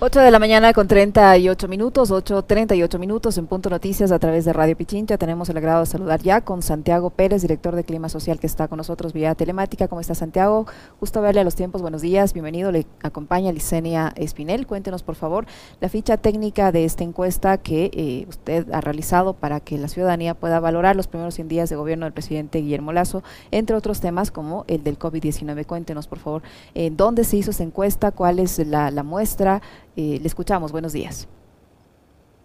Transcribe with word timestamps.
8 0.00 0.20
de 0.20 0.30
la 0.30 0.38
mañana 0.38 0.72
con 0.72 0.86
38 0.86 1.66
minutos, 1.66 2.12
8.38 2.12 3.00
minutos 3.00 3.36
en 3.36 3.48
Punto 3.48 3.68
Noticias 3.68 4.12
a 4.12 4.20
través 4.20 4.44
de 4.44 4.52
Radio 4.52 4.76
Pichincha. 4.76 5.18
Tenemos 5.18 5.48
el 5.48 5.56
agrado 5.56 5.80
de 5.80 5.86
saludar 5.86 6.22
ya 6.22 6.40
con 6.40 6.62
Santiago 6.62 7.10
Pérez, 7.10 7.42
director 7.42 7.74
de 7.74 7.82
Clima 7.82 8.08
Social, 8.08 8.38
que 8.38 8.46
está 8.46 8.68
con 8.68 8.76
nosotros 8.76 9.12
vía 9.12 9.34
telemática. 9.34 9.88
¿Cómo 9.88 10.00
está 10.00 10.14
Santiago? 10.14 10.68
Justo 11.00 11.20
verle 11.20 11.40
a 11.40 11.44
los 11.44 11.56
tiempos. 11.56 11.82
Buenos 11.82 12.00
días, 12.00 12.32
bienvenido. 12.32 12.70
Le 12.70 12.86
acompaña 13.02 13.50
Licenia 13.50 14.12
Espinel. 14.14 14.68
Cuéntenos, 14.68 15.02
por 15.02 15.16
favor, 15.16 15.46
la 15.80 15.88
ficha 15.88 16.16
técnica 16.16 16.70
de 16.70 16.84
esta 16.84 17.02
encuesta 17.02 17.58
que 17.58 17.90
eh, 17.92 18.26
usted 18.28 18.72
ha 18.72 18.80
realizado 18.80 19.32
para 19.32 19.58
que 19.58 19.78
la 19.78 19.88
ciudadanía 19.88 20.34
pueda 20.34 20.60
valorar 20.60 20.94
los 20.94 21.08
primeros 21.08 21.34
100 21.34 21.48
días 21.48 21.70
de 21.70 21.74
gobierno 21.74 22.06
del 22.06 22.12
presidente 22.12 22.60
Guillermo 22.60 22.92
Lazo, 22.92 23.24
entre 23.50 23.74
otros 23.74 23.98
temas 23.98 24.30
como 24.30 24.64
el 24.68 24.84
del 24.84 24.96
COVID-19. 24.96 25.66
Cuéntenos, 25.66 26.06
por 26.06 26.20
favor, 26.20 26.42
eh, 26.76 26.92
dónde 26.94 27.24
se 27.24 27.36
hizo 27.36 27.50
esta 27.50 27.64
encuesta, 27.64 28.12
cuál 28.12 28.38
es 28.38 28.64
la 28.64 29.02
muestra. 29.02 29.60
Eh, 30.00 30.20
le 30.20 30.28
escuchamos, 30.28 30.70
buenos 30.70 30.92
días. 30.92 31.28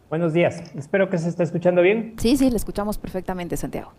Buenos 0.09 0.33
días, 0.33 0.73
espero 0.75 1.07
que 1.11 1.19
se 1.19 1.29
esté 1.29 1.43
escuchando 1.43 1.83
bien. 1.83 2.15
Sí, 2.17 2.35
sí, 2.35 2.49
le 2.49 2.55
escuchamos 2.55 2.97
perfectamente, 2.97 3.57
Santiago. 3.57 3.93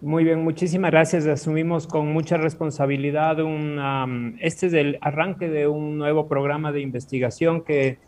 Muy 0.00 0.24
bien, 0.24 0.42
muchísimas 0.42 0.90
gracias. 0.90 1.26
Asumimos 1.26 1.86
con 1.86 2.10
mucha 2.10 2.38
responsabilidad 2.38 3.40
un, 3.40 3.78
um, 3.78 4.36
este 4.40 4.68
es 4.68 4.72
el 4.72 4.96
arranque 5.02 5.50
de 5.50 5.68
un 5.68 5.98
nuevo 5.98 6.28
programa 6.28 6.72
de 6.72 6.80
investigación 6.80 7.62
que 7.62 7.98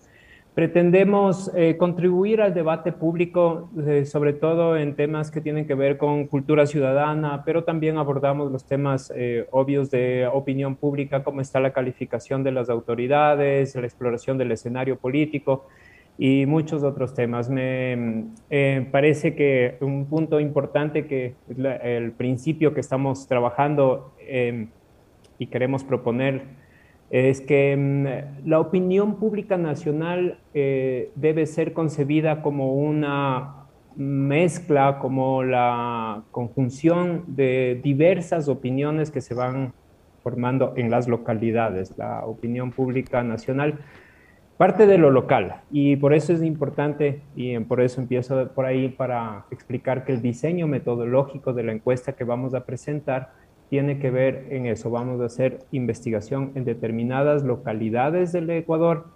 pretendemos 0.60 1.50
eh, 1.56 1.78
contribuir 1.78 2.42
al 2.42 2.52
debate 2.52 2.92
público, 2.92 3.70
eh, 3.86 4.04
sobre 4.04 4.34
todo 4.34 4.76
en 4.76 4.94
temas 4.94 5.30
que 5.30 5.40
tienen 5.40 5.66
que 5.66 5.74
ver 5.74 5.96
con 5.96 6.26
cultura 6.26 6.66
ciudadana, 6.66 7.44
pero 7.46 7.64
también 7.64 7.96
abordamos 7.96 8.52
los 8.52 8.66
temas 8.66 9.10
eh, 9.16 9.46
obvios 9.52 9.90
de 9.90 10.28
opinión 10.30 10.76
pública, 10.76 11.24
como 11.24 11.40
está 11.40 11.60
la 11.60 11.72
calificación 11.72 12.44
de 12.44 12.52
las 12.52 12.68
autoridades, 12.68 13.74
la 13.74 13.86
exploración 13.86 14.36
del 14.36 14.52
escenario 14.52 14.98
político 14.98 15.64
y 16.18 16.44
muchos 16.44 16.82
otros 16.82 17.14
temas. 17.14 17.48
Me 17.48 18.26
parece 18.92 19.34
que 19.34 19.78
un 19.80 20.04
punto 20.10 20.40
importante 20.40 21.06
que 21.06 21.36
el 21.82 22.12
principio 22.12 22.74
que 22.74 22.80
estamos 22.80 23.26
trabajando 23.26 24.12
y 25.38 25.46
queremos 25.46 25.84
proponer 25.84 26.59
es 27.10 27.40
que 27.40 27.76
mm, 27.76 28.48
la 28.48 28.60
opinión 28.60 29.16
pública 29.16 29.56
nacional 29.56 30.38
eh, 30.54 31.10
debe 31.16 31.46
ser 31.46 31.72
concebida 31.72 32.40
como 32.40 32.74
una 32.74 33.66
mezcla, 33.96 34.98
como 35.00 35.42
la 35.42 36.22
conjunción 36.30 37.24
de 37.26 37.80
diversas 37.82 38.48
opiniones 38.48 39.10
que 39.10 39.20
se 39.20 39.34
van 39.34 39.72
formando 40.22 40.74
en 40.76 40.90
las 40.90 41.08
localidades. 41.08 41.96
La 41.98 42.24
opinión 42.24 42.70
pública 42.70 43.22
nacional 43.24 43.80
parte 44.56 44.86
de 44.86 44.98
lo 44.98 45.10
local 45.10 45.62
y 45.70 45.96
por 45.96 46.12
eso 46.12 46.34
es 46.34 46.42
importante 46.42 47.22
y 47.34 47.58
por 47.60 47.80
eso 47.80 47.98
empiezo 47.98 48.48
por 48.48 48.66
ahí 48.66 48.90
para 48.90 49.46
explicar 49.50 50.04
que 50.04 50.12
el 50.12 50.20
diseño 50.20 50.66
metodológico 50.66 51.54
de 51.54 51.62
la 51.62 51.72
encuesta 51.72 52.12
que 52.12 52.24
vamos 52.24 52.52
a 52.52 52.66
presentar 52.66 53.32
tiene 53.70 54.00
que 54.00 54.10
ver 54.10 54.48
en 54.50 54.66
eso. 54.66 54.90
Vamos 54.90 55.20
a 55.20 55.26
hacer 55.26 55.60
investigación 55.70 56.50
en 56.56 56.64
determinadas 56.64 57.44
localidades 57.44 58.32
del 58.32 58.50
Ecuador, 58.50 59.06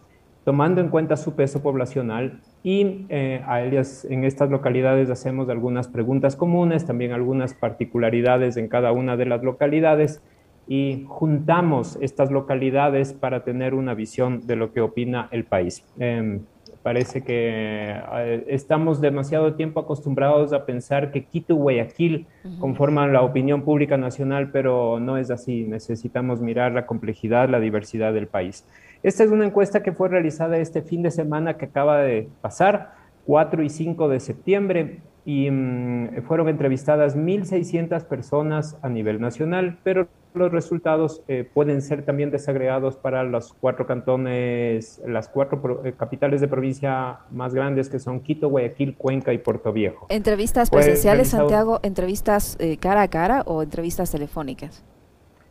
tomando 0.45 0.81
en 0.81 0.89
cuenta 0.89 1.17
su 1.17 1.35
peso 1.35 1.61
poblacional 1.61 2.41
y 2.63 3.05
eh, 3.09 3.43
a 3.47 3.63
ellas, 3.63 4.07
en 4.09 4.25
estas 4.25 4.51
localidades 4.51 5.11
hacemos 5.11 5.49
algunas 5.51 5.89
preguntas 5.89 6.37
comunes, 6.37 6.87
también 6.87 7.13
algunas 7.13 7.53
particularidades 7.53 8.57
en 8.57 8.69
cada 8.69 8.93
una 8.93 9.17
de 9.17 9.27
las 9.27 9.43
localidades 9.43 10.23
y 10.69 11.05
juntamos 11.09 11.99
estas 12.01 12.31
localidades 12.31 13.13
para 13.13 13.45
tener 13.45 13.75
una 13.75 13.95
visión 13.95 14.47
de 14.47 14.57
lo 14.57 14.73
que 14.73 14.81
opina 14.81 15.29
el 15.31 15.45
país. 15.45 15.85
Em, 15.99 16.41
Parece 16.85 17.23
que 17.23 17.99
eh, 18.13 18.45
estamos 18.47 19.01
demasiado 19.01 19.55
tiempo 19.55 19.81
acostumbrados 19.81 20.53
a 20.53 20.67
pensar 20.67 21.13
que 21.13 21.25
Quito 21.25 21.55
y 21.55 21.57
Guayaquil 21.57 22.27
conforman 22.61 23.15
la 23.15 23.23
opinión 23.23 23.63
pública 23.63 23.97
nacional, 23.97 24.51
pero 24.53 25.01
no 25.01 25.17
es 25.17 25.31
así. 25.31 25.65
Necesitamos 25.65 26.43
mirar 26.43 26.73
la 26.73 26.85
complejidad, 26.85 27.49
la 27.49 27.59
diversidad 27.59 28.13
del 28.13 28.27
país. 28.27 28.67
Esta 29.03 29.25
es 29.25 29.31
una 29.31 29.47
encuesta 29.47 29.83
que 29.83 29.93
fue 29.93 30.11
realizada 30.11 30.59
este 30.59 30.83
fin 30.83 31.03
de 31.03 31.11
semana 31.11 31.57
que 31.57 31.65
acaba 31.65 32.03
de 32.03 32.29
pasar, 32.43 32.93
4 33.25 33.63
y 33.63 33.71
5 33.71 34.09
de 34.11 34.21
septiembre 34.21 35.01
y 35.25 35.51
mm, 35.51 36.23
fueron 36.23 36.49
entrevistadas 36.49 37.17
1.600 37.17 38.05
personas 38.05 38.77
a 38.83 38.89
nivel 38.89 39.21
nacional, 39.21 39.79
pero 39.83 40.09
los 40.35 40.51
resultados 40.51 41.23
eh, 41.29 41.49
pueden 41.53 41.81
ser 41.81 42.05
también 42.05 42.31
desagregados 42.31 42.97
para 42.97 43.23
los 43.23 43.55
cuatro 43.55 43.87
cantones, 43.87 45.01
las 45.07 45.29
cuatro 45.29 45.83
eh, 45.85 45.95
capitales 45.97 46.41
de 46.41 46.49
provincia 46.49 47.21
más 47.31 47.55
grandes 47.55 47.89
que 47.89 48.01
son 48.01 48.21
Quito, 48.21 48.49
Guayaquil, 48.49 48.97
Cuenca 48.97 49.33
y 49.33 49.39
Puerto 49.39 49.73
Viejo. 49.73 50.07
¿Entrevistas 50.09 50.71
presenciales, 50.71 51.29
Santiago, 51.29 51.79
entrevistas 51.83 52.57
eh, 52.59 52.77
cara 52.79 53.03
a 53.03 53.09
cara 53.09 53.43
o 53.47 53.63
entrevistas 53.63 54.11
telefónicas? 54.11 54.85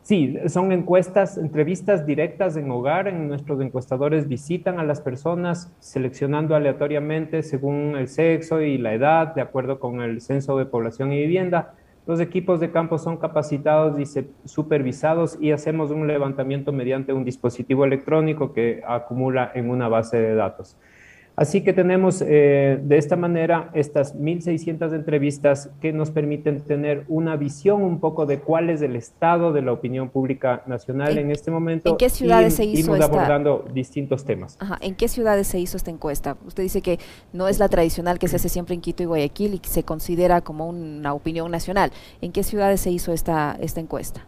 Sí, 0.03 0.37
son 0.47 0.73
encuestas, 0.73 1.37
entrevistas 1.37 2.05
directas 2.05 2.57
en 2.57 2.69
hogar. 2.69 3.07
En 3.07 3.29
nuestros 3.29 3.61
encuestadores 3.61 4.27
visitan 4.27 4.77
a 4.77 4.83
las 4.83 4.99
personas 4.99 5.71
seleccionando 5.79 6.57
aleatoriamente 6.57 7.41
según 7.41 7.95
el 7.95 8.09
sexo 8.09 8.59
y 8.59 8.77
la 8.77 8.93
edad, 8.93 9.33
de 9.33 9.39
acuerdo 9.39 9.79
con 9.79 10.01
el 10.01 10.19
censo 10.19 10.57
de 10.57 10.65
población 10.65 11.13
y 11.13 11.21
vivienda. 11.21 11.75
Los 12.05 12.19
equipos 12.19 12.59
de 12.59 12.69
campo 12.69 12.97
son 12.97 13.15
capacitados 13.15 13.97
y 13.97 14.25
supervisados 14.43 15.37
y 15.39 15.51
hacemos 15.51 15.89
un 15.89 16.05
levantamiento 16.05 16.73
mediante 16.73 17.13
un 17.13 17.23
dispositivo 17.23 17.85
electrónico 17.85 18.51
que 18.51 18.83
acumula 18.85 19.53
en 19.55 19.69
una 19.69 19.87
base 19.87 20.17
de 20.17 20.35
datos. 20.35 20.75
Así 21.35 21.63
que 21.63 21.73
tenemos 21.73 22.21
eh, 22.21 22.79
de 22.83 22.97
esta 22.97 23.15
manera 23.15 23.71
estas 23.73 24.15
1.600 24.15 24.93
entrevistas 24.93 25.71
que 25.81 25.91
nos 25.91 26.11
permiten 26.11 26.61
tener 26.61 27.05
una 27.07 27.35
visión 27.37 27.81
un 27.81 27.99
poco 27.99 28.27
de 28.27 28.39
cuál 28.39 28.69
es 28.69 28.83
el 28.83 28.95
estado 28.95 29.51
de 29.51 29.63
la 29.63 29.71
opinión 29.71 30.09
pública 30.09 30.61
nacional 30.67 31.17
en, 31.17 31.31
este 31.31 31.49
momento. 31.49 31.89
¿En 31.89 31.97
qué 31.97 32.09
ciudades 32.09 32.53
se 32.53 32.65
hizo 32.65 32.93
esta? 32.93 33.05
abordando 33.05 33.65
distintos 33.73 34.25
temas. 34.25 34.57
Ajá. 34.59 34.77
¿En 34.81 34.93
qué 34.93 35.07
ciudades 35.07 35.47
se 35.47 35.59
hizo 35.59 35.75
esta 35.75 35.89
encuesta? 35.89 36.37
Usted 36.45 36.61
dice 36.61 36.81
que 36.81 36.99
no 37.31 37.47
es 37.47 37.57
la 37.57 37.67
tradicional 37.67 38.19
que 38.19 38.27
se 38.27 38.35
hace 38.35 38.49
siempre 38.49 38.75
en 38.75 38.81
Quito 38.81 39.01
y 39.01 39.07
Guayaquil 39.07 39.55
y 39.55 39.59
que 39.59 39.69
se 39.69 39.83
considera 39.83 40.41
como 40.41 40.69
una 40.69 41.13
opinión 41.15 41.49
nacional. 41.49 41.91
¿En 42.21 42.31
qué 42.31 42.43
ciudades 42.43 42.79
se 42.79 42.91
hizo 42.91 43.11
esta, 43.11 43.57
esta 43.59 43.79
encuesta? 43.79 44.27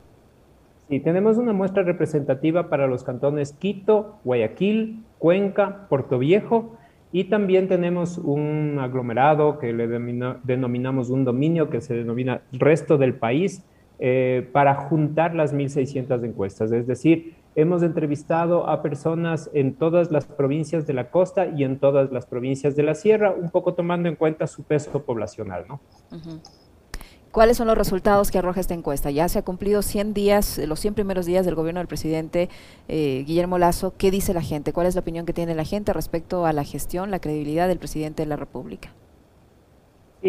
Sí, 0.90 1.00
tenemos 1.00 1.38
una 1.38 1.54
muestra 1.54 1.84
representativa 1.84 2.70
para 2.70 2.88
los 2.88 3.04
cantones 3.04 3.54
Quito, 3.54 4.18
Guayaquil, 4.24 5.04
Cuenca, 5.20 5.88
Puerto 5.90 6.20
Viejo, 6.20 6.78
y 7.16 7.24
también 7.24 7.70
tenemos 7.70 8.18
un 8.18 8.78
aglomerado 8.78 9.58
que 9.58 9.72
le 9.72 9.88
denominamos 9.88 11.10
un 11.10 11.24
dominio 11.24 11.70
que 11.70 11.80
se 11.80 11.94
denomina 11.94 12.42
resto 12.52 12.98
del 12.98 13.14
país 13.14 13.64
eh, 14.00 14.50
para 14.52 14.76
juntar 14.76 15.34
las 15.34 15.54
1.600 15.54 16.26
encuestas. 16.26 16.74
Es 16.74 16.88
decir, 16.88 17.36
hemos 17.56 17.84
entrevistado 17.84 18.68
a 18.68 18.82
personas 18.82 19.50
en 19.54 19.76
todas 19.76 20.12
las 20.12 20.26
provincias 20.26 20.86
de 20.88 20.94
la 20.94 21.10
costa 21.10 21.48
y 21.48 21.64
en 21.64 21.80
todas 21.80 22.12
las 22.12 22.26
provincias 22.26 22.76
de 22.76 22.84
la 22.84 22.96
sierra, 22.96 23.32
un 23.32 23.50
poco 23.50 23.76
tomando 23.76 24.10
en 24.10 24.18
cuenta 24.18 24.46
su 24.46 24.64
peso 24.64 25.02
poblacional. 25.06 25.64
¿no? 25.70 25.80
¿Cuáles 27.36 27.58
son 27.58 27.68
los 27.68 27.78
resultados 27.78 28.32
que 28.32 28.38
arroja 28.38 28.62
esta 28.62 28.76
encuesta? 28.76 29.12
Ya 29.12 29.28
se 29.28 29.40
ha 29.40 29.42
cumplido 29.42 29.82
100 29.82 30.14
días, 30.14 30.58
eh, 30.58 30.68
los 30.68 30.80
100 30.80 30.94
primeros 30.94 31.26
días 31.26 31.46
del 31.46 31.54
gobierno 31.54 31.82
del 31.82 31.88
presidente 31.90 32.48
eh, 32.88 33.26
Guillermo 33.28 33.58
Lazo. 33.58 33.94
¿Qué 33.98 34.10
dice 34.10 34.34
la 34.34 34.42
gente? 34.42 34.72
¿Cuál 34.72 34.88
es 34.88 34.96
la 34.96 35.02
opinión 35.02 35.26
que 35.26 35.34
tiene 35.34 35.54
la 35.54 35.66
gente 35.66 35.92
respecto 35.92 36.46
a 36.46 36.54
la 36.54 36.64
gestión, 36.64 37.12
la 37.12 37.20
credibilidad 37.20 37.68
del 37.68 37.78
presidente 37.78 38.24
de 38.24 38.30
la 38.30 38.38
República? 38.38 38.94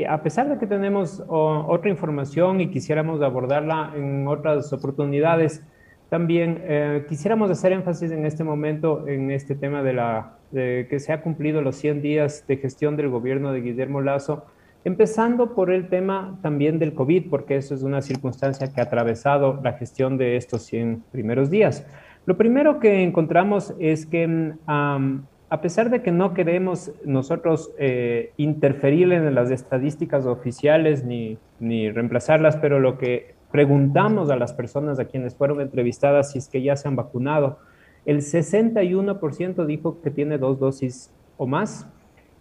A 0.09 0.21
pesar 0.25 0.49
de 0.49 0.59
que 0.59 0.67
tenemos 0.67 1.23
otra 1.29 1.91
información 1.91 2.61
y 2.61 2.73
quisiéramos 2.73 3.23
abordarla 3.23 3.93
en 3.95 4.27
otras 4.27 4.73
oportunidades, 4.73 5.63
también 6.09 6.61
eh, 6.65 7.07
quisiéramos 7.09 7.53
hacer 7.53 7.71
énfasis 7.71 8.11
en 8.11 8.27
este 8.27 8.43
momento 8.43 9.07
en 9.07 9.31
este 9.31 9.55
tema 9.55 9.85
de, 9.85 9.93
la, 9.93 10.39
de 10.51 10.89
que 10.91 10.99
se 10.99 11.13
ha 11.13 11.23
cumplido 11.23 11.63
los 11.63 11.77
100 11.77 12.03
días 12.03 12.45
de 12.49 12.57
gestión 12.57 12.97
del 12.97 13.11
gobierno 13.11 13.53
de 13.53 13.61
Guillermo 13.61 14.01
Lazo 14.01 14.45
Empezando 14.87 15.53
por 15.57 15.73
el 15.73 15.89
tema 15.89 16.39
también 16.43 16.79
del 16.79 16.95
COVID, 16.95 17.29
porque 17.29 17.57
eso 17.57 17.75
es 17.75 17.83
una 17.83 18.03
circunstancia 18.03 18.73
que 18.73 18.81
ha 18.81 18.85
atravesado 18.85 19.59
la 19.65 19.73
gestión 19.73 20.17
de 20.17 20.37
estos 20.37 20.63
100 20.63 21.03
primeros 21.11 21.51
días. 21.51 21.85
Lo 22.25 22.37
primero 22.37 22.79
que 22.79 23.03
encontramos 23.03 23.75
es 23.81 24.07
que 24.07 24.55
a 24.69 25.61
pesar 25.61 25.91
de 25.91 26.03
que 26.03 26.13
no 26.13 26.35
queremos 26.35 26.93
nosotros 27.05 27.73
eh, 27.81 28.31
interferir 28.37 29.13
en 29.13 29.35
las 29.35 29.51
estadísticas 29.51 30.25
oficiales 30.25 31.05
ni, 31.05 31.37
ni 31.59 31.91
reemplazarlas, 31.91 32.57
pero 32.57 32.79
lo 32.79 32.97
que 32.97 33.35
preguntamos 33.51 34.31
a 34.31 34.37
las 34.37 34.53
personas 34.53 35.01
a 35.01 35.07
quienes 35.07 35.35
fueron 35.35 35.61
entrevistadas 35.61 36.31
si 36.31 36.39
es 36.39 36.47
que 36.47 36.63
ya 36.63 36.77
se 36.77 36.87
han 36.87 36.95
vacunado, 36.95 37.59
el 38.05 38.19
61% 38.19 39.67
dijo 39.67 40.01
que 40.01 40.13
tiene 40.13 40.39
dos 40.39 40.61
dosis 40.61 41.13
o 41.39 41.49
más, 41.49 41.89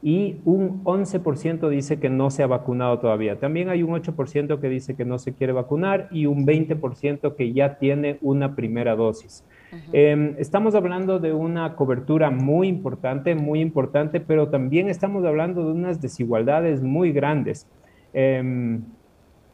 y 0.06 0.38
un 0.46 0.84
11% 0.84 1.68
dice 1.68 2.00
que 2.00 2.12
no 2.12 2.30
se 2.30 2.44
ha 2.44 2.48
vacunado 2.48 3.00
todavía. 3.00 3.40
También 3.40 3.70
hay 3.70 3.82
un 3.82 3.90
8% 3.90 4.60
que 4.60 4.70
dice 4.70 4.96
que 4.96 5.04
no 5.04 5.18
se 5.18 5.34
quiere 5.34 5.52
vacunar 5.52 6.10
y 6.12 6.28
un 6.28 6.46
20% 6.46 7.36
que 7.36 7.54
ya 7.54 7.80
tiene 7.80 8.20
una 8.22 8.56
primera 8.56 8.96
dosis. 8.96 9.44
Em, 9.92 10.36
estamos 10.38 10.76
hablando 10.76 11.18
de 11.18 11.34
una 11.34 11.76
cobertura 11.76 12.30
muy 12.30 12.68
importante, 12.68 13.34
muy 13.34 13.62
importante, 13.62 14.20
pero 14.20 14.50
también 14.50 14.90
estamos 14.90 15.26
hablando 15.26 15.66
de 15.66 15.72
unas 15.72 16.00
desigualdades 16.00 16.84
muy 16.84 17.12
grandes. 17.12 17.68
Em, 18.14 18.84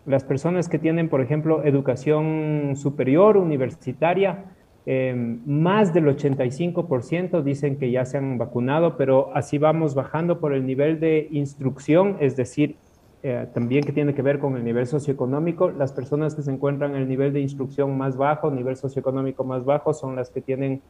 las 0.06 0.26
personas 0.26 0.68
que 0.68 0.80
tienen, 0.80 1.08
por 1.08 1.22
ejemplo, 1.22 1.64
educación 1.64 2.74
superior, 2.76 3.38
universitaria, 3.38 4.44
em, 4.86 5.42
más 5.46 5.94
del 5.94 6.08
85% 6.08 7.44
dicen 7.44 7.78
que 7.78 7.92
ya 7.92 8.06
se 8.06 8.18
han 8.18 8.38
vacunado, 8.38 8.98
pero 8.98 9.36
así 9.36 9.58
vamos 9.58 9.96
bajando 9.96 10.40
por 10.40 10.54
el 10.54 10.66
nivel 10.66 11.00
de 11.00 11.28
instrucción, 11.32 12.18
es 12.20 12.36
decir, 12.36 12.76
eh, 13.24 13.48
también 13.54 13.84
que 13.84 13.92
tiene 13.92 14.16
que 14.16 14.24
ver 14.24 14.40
con 14.40 14.56
el 14.56 14.64
nivel 14.64 14.88
socioeconómico. 14.88 15.70
Las 15.70 15.94
personas 15.94 16.34
que 16.34 16.42
se 16.42 16.52
encuentran 16.52 16.96
en 16.96 17.04
el 17.04 17.08
nivel 17.08 17.34
de 17.34 17.40
instrucción 17.40 17.96
más 17.98 18.18
bajo, 18.18 18.50
nivel 18.50 18.76
socioeconómico 18.76 19.44
más 19.44 19.64
bajo, 19.64 19.94
son 19.94 20.16
las 20.16 20.32
que 20.32 20.42
tienen 20.42 20.82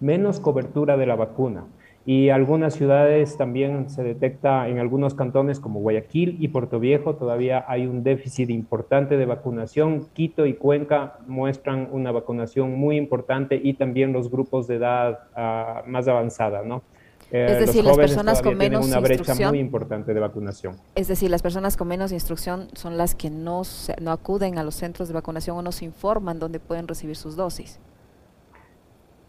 menos 0.00 0.40
cobertura 0.40 0.96
de 0.96 1.06
la 1.06 1.14
vacuna. 1.14 1.64
Y 2.08 2.30
algunas 2.30 2.74
ciudades 2.74 3.36
también 3.36 3.90
se 3.90 4.04
detecta 4.04 4.68
en 4.68 4.78
algunos 4.78 5.14
cantones 5.14 5.58
como 5.58 5.80
Guayaquil 5.80 6.36
y 6.38 6.46
Puerto 6.48 6.78
Viejo, 6.78 7.16
todavía 7.16 7.64
hay 7.66 7.88
un 7.88 8.04
déficit 8.04 8.48
importante 8.50 9.16
de 9.16 9.26
vacunación. 9.26 10.06
Quito 10.14 10.46
y 10.46 10.54
Cuenca 10.54 11.18
muestran 11.26 11.88
una 11.90 12.12
vacunación 12.12 12.78
muy 12.78 12.96
importante 12.96 13.60
y 13.60 13.74
también 13.74 14.12
los 14.12 14.30
grupos 14.30 14.68
de 14.68 14.76
edad 14.76 15.18
ah, 15.34 15.82
más 15.88 16.06
avanzada, 16.06 16.62
¿no? 16.62 16.84
Eh, 17.32 17.48
es 17.50 17.66
decir, 17.66 17.84
las 17.84 17.96
personas 17.96 18.40
con 18.40 18.56
menos 18.56 18.86
una 18.86 19.00
brecha 19.00 19.34
muy 19.50 19.58
importante 19.58 20.14
de 20.14 20.20
vacunación. 20.20 20.76
Es 20.94 21.08
decir, 21.08 21.28
las 21.28 21.42
personas 21.42 21.76
con 21.76 21.88
menos 21.88 22.12
instrucción 22.12 22.68
son 22.74 22.96
las 22.96 23.16
que 23.16 23.30
no, 23.30 23.62
no 24.00 24.12
acuden 24.12 24.58
a 24.58 24.62
los 24.62 24.76
centros 24.76 25.08
de 25.08 25.14
vacunación 25.14 25.56
o 25.56 25.62
no 25.62 25.72
se 25.72 25.84
informan 25.84 26.38
dónde 26.38 26.60
pueden 26.60 26.86
recibir 26.86 27.16
sus 27.16 27.34
dosis. 27.34 27.80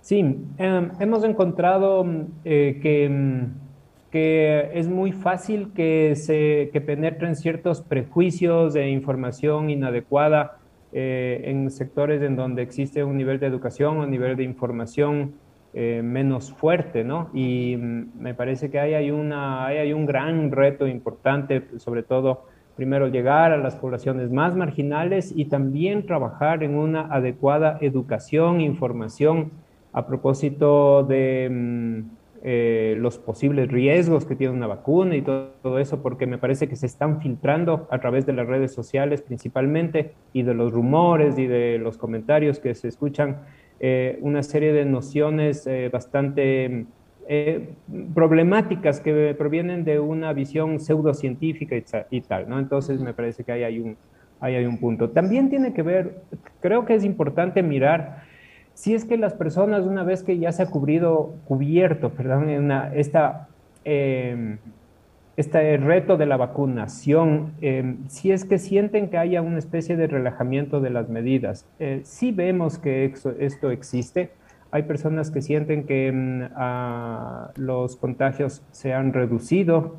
Sí, 0.07 0.19
em, 0.57 0.91
hemos 1.01 1.25
encontrado 1.25 2.05
eh, 2.45 2.79
que, 2.81 3.09
mm, 3.09 4.09
que, 4.09 4.69
es 4.73 4.87
muy 4.87 5.11
fácil 5.11 5.73
que 5.73 6.15
se 6.15 6.69
que 6.71 6.79
penetren 6.79 7.35
ciertos 7.35 7.81
prejuicios 7.81 8.73
de 8.73 8.89
información 8.89 9.69
inadecuada 9.69 10.59
eh, 10.93 11.41
en 11.47 11.69
sectores 11.69 12.21
en 12.21 12.37
donde 12.37 12.61
existe 12.61 13.03
un 13.03 13.17
nivel 13.17 13.37
de 13.41 13.47
educación 13.47 13.97
o 13.97 14.03
un 14.03 14.09
nivel 14.09 14.37
de 14.37 14.43
información 14.43 15.33
eh, 15.73 15.99
menos 16.01 16.53
fuerte, 16.53 17.03
¿no? 17.03 17.29
Y 17.33 17.75
mm, 17.75 18.11
me 18.17 18.33
parece 18.33 18.71
que 18.71 18.79
ahí 18.79 18.93
hay, 18.93 19.11
una, 19.11 19.65
hay 19.65 19.91
un 19.91 20.05
gran 20.05 20.51
reto 20.53 20.87
importante, 20.87 21.65
sobre 21.79 22.03
todo, 22.03 22.45
primero, 22.77 23.09
llegar 23.09 23.51
a 23.51 23.57
las 23.57 23.75
poblaciones 23.75 24.31
más 24.31 24.55
marginales 24.55 25.33
y 25.35 25.49
también 25.49 26.05
trabajar 26.05 26.63
en 26.63 26.75
una 26.75 27.13
adecuada 27.13 27.77
educación, 27.81 28.61
información 28.61 29.51
a 29.97 30.05
propósito 30.05 31.03
de 31.03 31.49
mm, 31.51 31.99
eh, 32.43 32.95
los 32.99 33.17
posibles 33.17 33.67
riesgos 33.67 34.25
que 34.25 34.35
tiene 34.35 34.53
una 34.53 34.67
vacuna 34.67 35.15
y 35.15 35.23
todo, 35.23 35.79
eso, 35.79 36.03
porque 36.03 36.27
me 36.27 36.37
parece 36.37 36.69
que 36.69 36.75
se 36.75 36.85
están 36.85 37.19
filtrando 37.19 37.87
a 37.89 37.97
través 37.97 38.27
de 38.27 38.33
las 38.33 38.45
redes 38.45 38.71
sociales 38.71 39.23
principalmente 39.23 40.13
y 40.33 40.43
de 40.43 40.53
los 40.53 40.71
rumores 40.71 41.39
y 41.39 41.47
de 41.47 41.79
los 41.79 41.97
comentarios 41.97 42.59
que 42.59 42.75
se 42.75 42.89
escuchan 42.89 43.41
eh, 43.79 44.19
una 44.21 44.43
serie 44.43 44.71
de 44.71 44.85
nociones 44.85 45.65
eh, 45.65 45.89
bastante 45.91 46.85
eh, 47.27 47.69
problemáticas 48.13 48.99
que 48.99 49.33
provienen 49.35 49.83
de 49.83 49.99
una 49.99 50.31
visión 50.31 50.79
pseudocientífica 50.79 51.75
y, 52.11 52.21
tal, 52.21 52.47
¿no? 52.47 52.59
Entonces 52.59 53.01
me 53.01 53.15
parece 53.15 53.43
que 53.43 53.51
ahí 53.51 53.63
hay, 53.63 53.79
un, 53.79 53.97
ahí 54.39 54.53
hay 54.53 54.65
un 54.67 54.77
punto. 54.77 55.09
También 55.09 55.49
tiene 55.49 55.73
que 55.73 55.81
ver, 55.81 56.21
creo 56.59 56.85
que 56.85 56.93
es 56.93 57.03
importante 57.03 57.63
mirar 57.63 58.26
si 58.77 58.93
es 58.93 59.05
que 59.05 59.17
las 59.17 59.33
personas, 59.33 59.87
una 59.87 60.03
vez 60.03 60.21
que 60.21 60.37
ya 60.37 60.51
se 60.51 60.61
ha 60.61 60.67
cubrido, 60.67 61.33
cubierto, 61.45 62.11
perdón, 62.11 62.47
una, 62.49 62.93
esta 62.93 63.47
este 65.37 65.77
reto 65.77 66.17
de 66.17 66.27
la 66.27 66.37
vacunación, 66.37 67.53
eh, 67.61 67.95
si 68.07 68.31
es 68.31 68.43
que 68.43 68.59
sienten 68.59 69.09
que 69.09 69.17
haya 69.17 69.41
una 69.41 69.57
especie 69.57 69.95
de 69.95 70.05
relajamiento 70.05 70.79
de 70.79 70.91
las 70.91 71.09
medidas, 71.09 71.67
eh, 71.79 72.01
sí 72.03 72.31
vemos 72.31 72.77
que 72.79 73.13
esto 73.39 73.71
existe. 73.71 74.31
Hay 74.69 74.83
personas 74.83 75.31
que 75.31 75.41
sienten 75.41 75.85
que 75.85 76.11
mm, 76.11 77.61
los 77.61 77.95
contagios 77.95 78.63
se 78.71 78.93
han 78.93 79.13
reducido, 79.13 79.97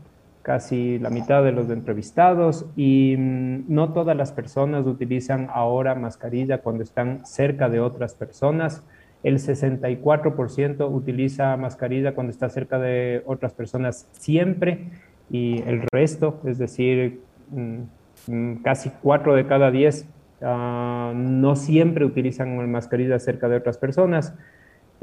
casi 0.49 0.99
la 0.99 1.11
mitad 1.11 1.45
de 1.45 1.53
los 1.53 1.69
entrevistados, 1.69 2.65
y 2.75 3.15
mm, 3.19 3.65
no 3.69 3.93
todas 3.93 4.17
las 4.17 4.33
personas 4.33 4.87
utilizan 4.87 5.49
ahora 5.53 5.95
mascarilla 5.95 6.63
cuando 6.63 6.83
están 6.83 7.27
cerca 7.27 7.69
de 7.69 7.81
otras 7.81 8.15
personas. 8.15 8.83
El 9.23 9.41
64% 9.41 10.91
utiliza 10.91 11.55
mascarilla 11.59 12.15
cuando 12.15 12.31
está 12.31 12.49
cerca 12.49 12.79
de 12.79 13.23
otras 13.27 13.53
personas 13.53 14.09
siempre 14.13 14.89
y 15.29 15.61
el 15.67 15.83
resto, 15.93 16.41
es 16.47 16.57
decir, 16.57 17.21
mm, 17.51 17.81
mm, 18.29 18.63
casi 18.63 18.91
cuatro 19.03 19.35
de 19.35 19.47
cada 19.47 19.71
diez 19.71 20.09
ah, 20.41 21.13
no 21.15 21.57
siempre 21.57 22.07
utilizan 22.07 22.71
mascarilla 22.71 23.19
cerca 23.19 23.51
de 23.51 23.57
otras 23.57 23.77
personas. 23.77 24.35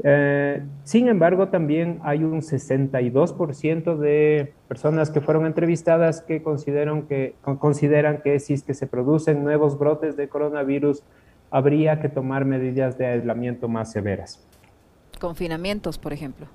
Eh, 0.02 0.62
sin 0.84 1.08
embargo, 1.08 1.48
también 1.48 2.00
hay 2.02 2.22
un 2.22 2.42
62% 2.42 3.96
de 3.96 4.52
personas 4.68 5.10
que 5.10 5.20
fueron 5.20 5.46
entrevistadas 5.46 6.20
que 6.20 6.42
consideran 6.42 7.02
que, 7.02 7.34
consideran 7.58 8.20
que 8.22 8.38
si 8.40 8.54
es 8.54 8.62
que 8.62 8.74
se 8.74 8.86
producen 8.86 9.42
nuevos 9.42 9.78
brotes 9.78 10.16
de 10.16 10.28
coronavirus, 10.28 11.02
habría 11.50 12.00
que 12.00 12.08
tomar 12.08 12.44
medidas 12.44 12.98
de 12.98 13.06
aislamiento 13.06 13.68
más 13.68 13.92
severas. 13.92 14.46
Confinamientos, 15.18 15.98
por 15.98 16.12
ejemplo. 16.12 16.46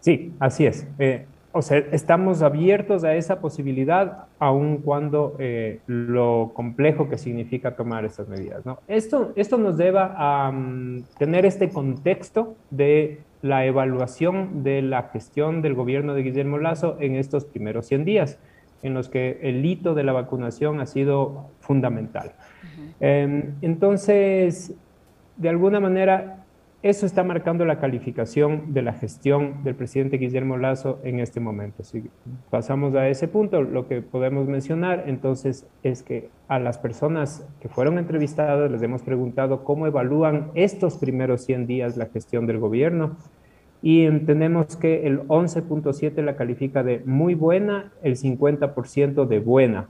Sí, 0.00 0.34
así 0.38 0.66
es. 0.66 0.86
Eh, 0.98 1.26
o 1.52 1.62
sea, 1.62 1.78
estamos 1.90 2.42
abiertos 2.42 3.02
a 3.02 3.14
esa 3.14 3.40
posibilidad, 3.40 4.26
aun 4.38 4.78
cuando 4.78 5.34
eh, 5.38 5.80
lo 5.86 6.52
complejo 6.54 7.08
que 7.08 7.18
significa 7.18 7.74
tomar 7.74 8.04
estas 8.04 8.28
medidas. 8.28 8.64
¿no? 8.64 8.78
Esto, 8.86 9.32
esto 9.34 9.58
nos 9.58 9.76
lleva 9.76 10.14
a 10.16 10.52
mm, 10.52 11.04
tener 11.18 11.44
este 11.46 11.68
contexto 11.70 12.54
de 12.70 13.20
la 13.42 13.64
evaluación 13.64 14.62
de 14.62 14.82
la 14.82 15.04
gestión 15.04 15.60
del 15.62 15.74
gobierno 15.74 16.14
de 16.14 16.22
Guillermo 16.22 16.58
Lazo 16.58 16.96
en 17.00 17.16
estos 17.16 17.44
primeros 17.44 17.86
100 17.86 18.04
días, 18.04 18.38
en 18.82 18.94
los 18.94 19.08
que 19.08 19.40
el 19.42 19.64
hito 19.64 19.94
de 19.94 20.04
la 20.04 20.12
vacunación 20.12 20.80
ha 20.80 20.86
sido 20.86 21.48
fundamental. 21.60 22.32
Em, 23.00 23.54
entonces, 23.60 24.74
de 25.36 25.48
alguna 25.48 25.80
manera, 25.80 26.39
eso 26.82 27.04
está 27.04 27.22
marcando 27.22 27.66
la 27.66 27.78
calificación 27.78 28.72
de 28.72 28.80
la 28.80 28.94
gestión 28.94 29.62
del 29.64 29.74
presidente 29.74 30.16
Guillermo 30.16 30.56
Lazo 30.56 30.98
en 31.04 31.20
este 31.20 31.38
momento. 31.38 31.82
Si 31.82 32.08
pasamos 32.48 32.94
a 32.94 33.06
ese 33.08 33.28
punto, 33.28 33.60
lo 33.60 33.86
que 33.86 34.00
podemos 34.00 34.48
mencionar 34.48 35.04
entonces 35.06 35.66
es 35.82 36.02
que 36.02 36.30
a 36.48 36.58
las 36.58 36.78
personas 36.78 37.46
que 37.60 37.68
fueron 37.68 37.98
entrevistadas 37.98 38.70
les 38.70 38.82
hemos 38.82 39.02
preguntado 39.02 39.62
cómo 39.62 39.86
evalúan 39.86 40.50
estos 40.54 40.96
primeros 40.96 41.42
100 41.42 41.66
días 41.66 41.98
la 41.98 42.06
gestión 42.06 42.46
del 42.46 42.58
gobierno 42.58 43.16
y 43.82 44.04
entendemos 44.06 44.76
que 44.76 45.06
el 45.06 45.20
11.7 45.28 46.22
la 46.22 46.36
califica 46.36 46.82
de 46.82 47.02
muy 47.04 47.34
buena, 47.34 47.92
el 48.02 48.16
50% 48.16 49.26
de 49.26 49.38
buena. 49.38 49.88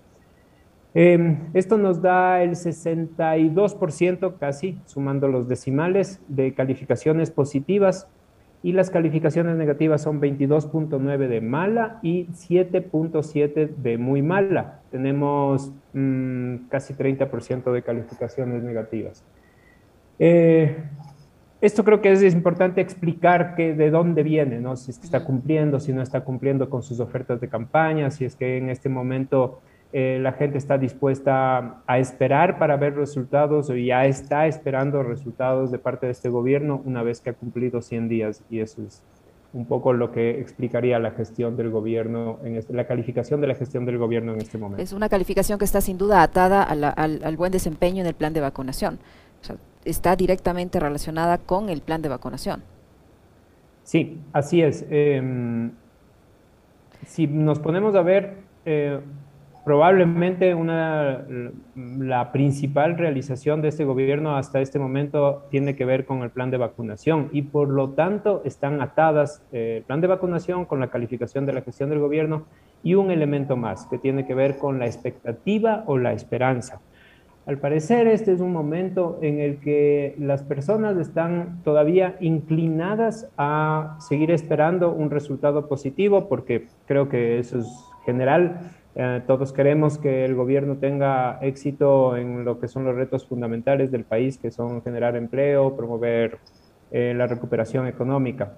Em, 0.93 1.39
esto 1.55 1.79
nos 1.79 2.03
da 2.03 2.43
el 2.43 2.57
62% 2.57 4.39
casi, 4.39 4.79
sumando 4.87 5.29
los 5.29 5.49
decimales, 5.49 6.21
de 6.29 6.53
calificaciones 6.55 7.31
positivas 7.31 8.09
y 8.63 8.73
las 8.73 8.91
calificaciones 8.91 9.57
negativas 9.57 10.03
son 10.03 10.21
22.9 10.21 11.29
de 11.29 11.41
mala 11.41 11.99
y 12.03 12.27
7.7 12.27 13.75
de 13.77 13.99
muy 13.99 14.21
mala. 14.21 14.81
Tenemos 14.91 15.73
mm, 15.95 16.69
casi 16.69 16.95
30% 16.95 17.73
de 17.73 17.83
calificaciones 17.83 18.63
negativas. 18.63 19.25
Eh, 20.19 20.77
esto 21.61 21.85
creo 21.85 22.01
que 22.01 22.13
es, 22.13 22.23
importante 22.35 22.81
explicar 22.81 23.55
que 23.55 23.75
de 23.75 23.91
dónde 23.91 24.23
viene, 24.23 24.61
¿no? 24.61 24.77
si 24.77 24.91
es 24.91 24.99
que 24.99 25.05
está 25.05 25.25
cumpliendo, 25.25 25.79
si 25.79 25.93
no 25.93 26.03
está 26.03 26.23
cumpliendo 26.23 26.69
con 26.69 26.83
sus 26.83 27.01
ofertas 27.01 27.41
de 27.41 27.49
campaña, 27.49 28.11
si 28.11 28.25
es 28.25 28.35
que 28.35 28.59
en 28.59 28.71
este 28.71 28.89
momento 28.89 29.61
eh, 29.93 30.19
la 30.21 30.33
gente 30.33 30.57
está 30.57 30.79
dispuesta 30.79 31.83
a 31.87 31.99
esperar 31.99 32.59
para 32.59 32.77
ver 32.77 32.95
resultados 32.95 33.71
o 33.71 33.75
ya 33.75 34.07
está 34.07 34.47
esperando 34.47 35.03
resultados 35.03 35.73
de 35.73 35.79
parte 35.79 36.07
de 36.07 36.13
este 36.13 36.29
gobierno 36.29 36.81
una 36.85 37.03
vez 37.03 37.21
que 37.21 37.31
ha 37.31 37.33
cumplido 37.33 37.83
100 37.83 38.09
días 38.09 38.45
y 38.49 38.61
eso 38.61 38.83
es 38.83 39.03
un 39.53 39.67
poco 39.67 39.93
lo 39.93 40.13
que 40.13 40.39
explicaría 40.41 40.99
la 41.01 41.11
gestión 41.11 41.57
del 41.57 41.71
gobierno, 41.71 42.39
en 42.45 42.57
este, 42.57 42.73
la 42.73 42.87
calificación 42.87 43.41
de 43.41 43.49
la 43.49 43.55
gestión 43.55 43.85
del 43.85 43.99
gobierno 43.99 44.33
en 44.33 44.41
este 44.41 44.59
momento. 44.59 44.83
Es 44.83 44.93
una 44.93 45.09
calificación 45.09 45.59
que 45.59 45.65
está 45.65 45.81
sin 45.81 45.99
duda 45.99 46.23
atada 46.23 46.63
al, 46.63 47.37
buen 47.37 47.51
desempeño 47.51 48.01
en 48.03 48.07
el 48.07 48.15
plan 48.15 48.33
de 48.33 48.41
vacunación. 48.41 49.01
está 49.85 50.15
directamente 50.15 50.79
relacionada 50.79 51.39
con 51.39 51.69
el 51.69 51.81
plan 51.81 52.01
de 52.01 52.09
vacunación. 52.09 52.63
Sí, 53.83 54.21
así 54.33 54.63
es. 54.63 54.87
Em, 54.89 55.73
si 57.07 57.27
nos 57.27 57.59
ponemos 57.59 57.97
a 57.97 58.03
ver, 58.03 58.37
eh, 58.65 59.01
probablemente 59.64 60.55
una, 60.55 61.25
la 61.75 62.33
principal 62.33 62.97
realización 62.97 63.61
de 63.62 63.69
este 63.69 63.85
gobierno 63.85 64.37
hasta 64.37 64.61
este 64.61 64.79
momento 64.79 65.47
tiene 65.50 65.76
que 65.76 65.85
ver 65.85 66.07
con 66.07 66.23
el 66.23 66.31
plan 66.31 66.50
de 66.50 66.57
vacunación 66.57 67.29
y 67.33 67.43
por 67.43 67.69
lo 67.69 67.90
tanto 67.90 68.43
están 68.45 68.81
atadas 68.81 69.43
eh, 69.52 69.76
el 69.79 69.83
plan 69.85 70.00
de 70.00 70.07
vacunación 70.07 70.64
con 70.64 70.81
la 70.81 70.88
calificación 70.88 71.47
de 71.47 71.52
la 71.52 71.62
gestión 71.62 71.90
del 71.90 71.99
gobierno 71.99 72.47
y 72.83 72.95
un 72.95 73.11
elemento 73.11 73.57
más 73.57 73.87
que 73.87 73.99
tiene 73.99 74.26
que 74.26 74.35
ver 74.35 74.57
con 74.57 74.79
la 74.79 74.87
expectativa 74.87 75.85
o 75.87 75.99
la 75.99 76.12
esperanza. 76.12 76.81
Al 77.47 77.59
parecer 77.59 78.07
este 78.07 78.33
es 78.33 78.40
un 78.40 78.52
momento 78.52 79.19
en 79.23 79.40
el 79.40 79.61
que 79.61 80.14
las 80.19 80.43
personas 80.43 80.97
están 80.99 81.62
todavía 81.64 82.17
inclinadas 82.21 83.29
a 83.37 83.97
seguir 83.99 84.31
esperando 84.31 84.93
un 84.93 85.11
resultado 85.11 85.69
positivo 85.69 86.29
porque 86.29 86.69
creo 86.87 87.09
que 87.09 87.38
eso 87.38 87.59
es 87.59 87.67
general 88.05 88.73
eh, 88.95 89.23
todos 89.27 89.53
queremos 89.53 89.99
que 89.99 90.25
el 90.25 90.35
gobierno 90.35 90.77
tenga 90.77 91.39
éxito 91.43 92.17
en 92.17 92.45
lo 92.45 92.59
que 92.59 92.69
son 92.69 92.85
los 92.85 92.95
retos 92.95 93.27
fundamentales 93.27 93.91
del 93.91 94.05
país, 94.05 94.39
que 94.39 94.51
son 94.51 94.83
generar 94.83 95.17
empleo, 95.17 95.77
promover 95.77 96.39
eh, 96.91 97.15
la 97.17 97.27
recuperación 97.27 97.87
económica. 97.87 98.55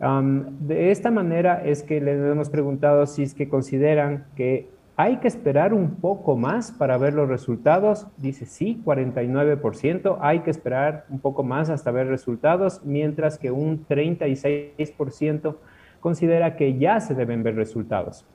de 0.00 0.90
esta 0.90 1.10
manera 1.10 1.62
es 1.64 1.82
que 1.82 2.00
les 2.00 2.18
hemos 2.18 2.50
preguntado 2.50 3.06
si 3.06 3.22
es 3.22 3.34
que 3.34 3.48
consideran 3.48 4.26
que 4.36 4.68
hay 5.00 5.18
que 5.18 5.28
esperar 5.28 5.74
un 5.74 5.94
poco 6.00 6.36
más 6.36 6.72
para 6.72 6.98
ver 6.98 7.14
los 7.14 7.28
resultados. 7.28 8.08
Dice 8.16 8.46
sí, 8.46 8.82
49%. 8.84 10.18
Hay 10.20 10.40
que 10.40 10.50
esperar 10.50 11.04
un 11.08 11.20
poco 11.20 11.44
más 11.44 11.70
hasta 11.70 11.92
ver 11.92 12.08
resultados, 12.08 12.80
mientras 12.84 13.38
que 13.38 13.52
un 13.52 13.86
36% 13.86 15.54
considera 16.00 16.56
que 16.56 16.78
ya 16.78 16.98
se 16.98 17.14
deben 17.14 17.44
ver 17.44 17.54
resultados. 17.54 18.26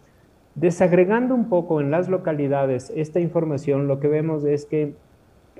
Desagregando 0.55 1.33
un 1.33 1.49
poco 1.49 1.81
en 1.81 1.89
las 1.89 2.09
localidades 2.09 2.93
esta 2.95 3.19
información, 3.19 3.87
lo 3.87 3.99
que 3.99 4.07
vemos 4.07 4.45
es 4.45 4.65
que 4.65 4.93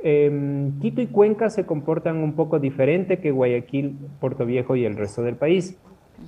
em, 0.04 0.80
Quito 0.80 1.02
y 1.02 1.08
Cuenca 1.08 1.50
se 1.50 1.66
comportan 1.66 2.18
un 2.18 2.34
poco 2.34 2.60
diferente 2.60 3.18
que 3.18 3.32
Guayaquil, 3.32 3.98
Puerto 4.20 4.46
Viejo 4.46 4.76
y 4.76 4.86
el 4.86 4.96
resto 4.96 5.24
del 5.24 5.36
país. 5.36 5.80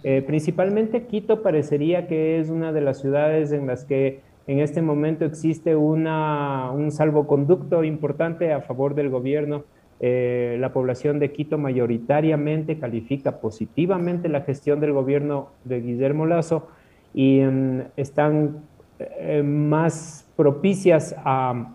Eh, 0.03 0.23
principalmente 0.25 1.03
Quito 1.03 1.43
parecería 1.43 2.07
que 2.07 2.39
es 2.39 2.49
una 2.49 2.71
de 2.71 2.81
las 2.81 2.99
ciudades 2.99 3.51
en 3.51 3.67
las 3.67 3.85
que 3.85 4.21
en 4.47 4.59
este 4.59 4.81
momento 4.81 5.25
existe 5.25 5.75
una, 5.75 6.71
un 6.71 6.91
salvoconducto 6.91 7.83
importante 7.83 8.51
a 8.51 8.61
favor 8.61 8.95
del 8.95 9.09
gobierno. 9.09 9.63
Eh, 9.99 10.57
la 10.59 10.73
población 10.73 11.19
de 11.19 11.31
Quito 11.31 11.59
mayoritariamente 11.59 12.79
califica 12.79 13.39
positivamente 13.39 14.27
la 14.27 14.41
gestión 14.41 14.79
del 14.79 14.91
gobierno 14.91 15.49
de 15.65 15.81
Guillermo 15.81 16.25
Lazo 16.25 16.67
y 17.15 17.39
em, 17.39 17.85
están 17.95 18.57
eh, 18.99 19.41
más 19.41 20.29
propicias 20.35 21.15
a 21.17 21.73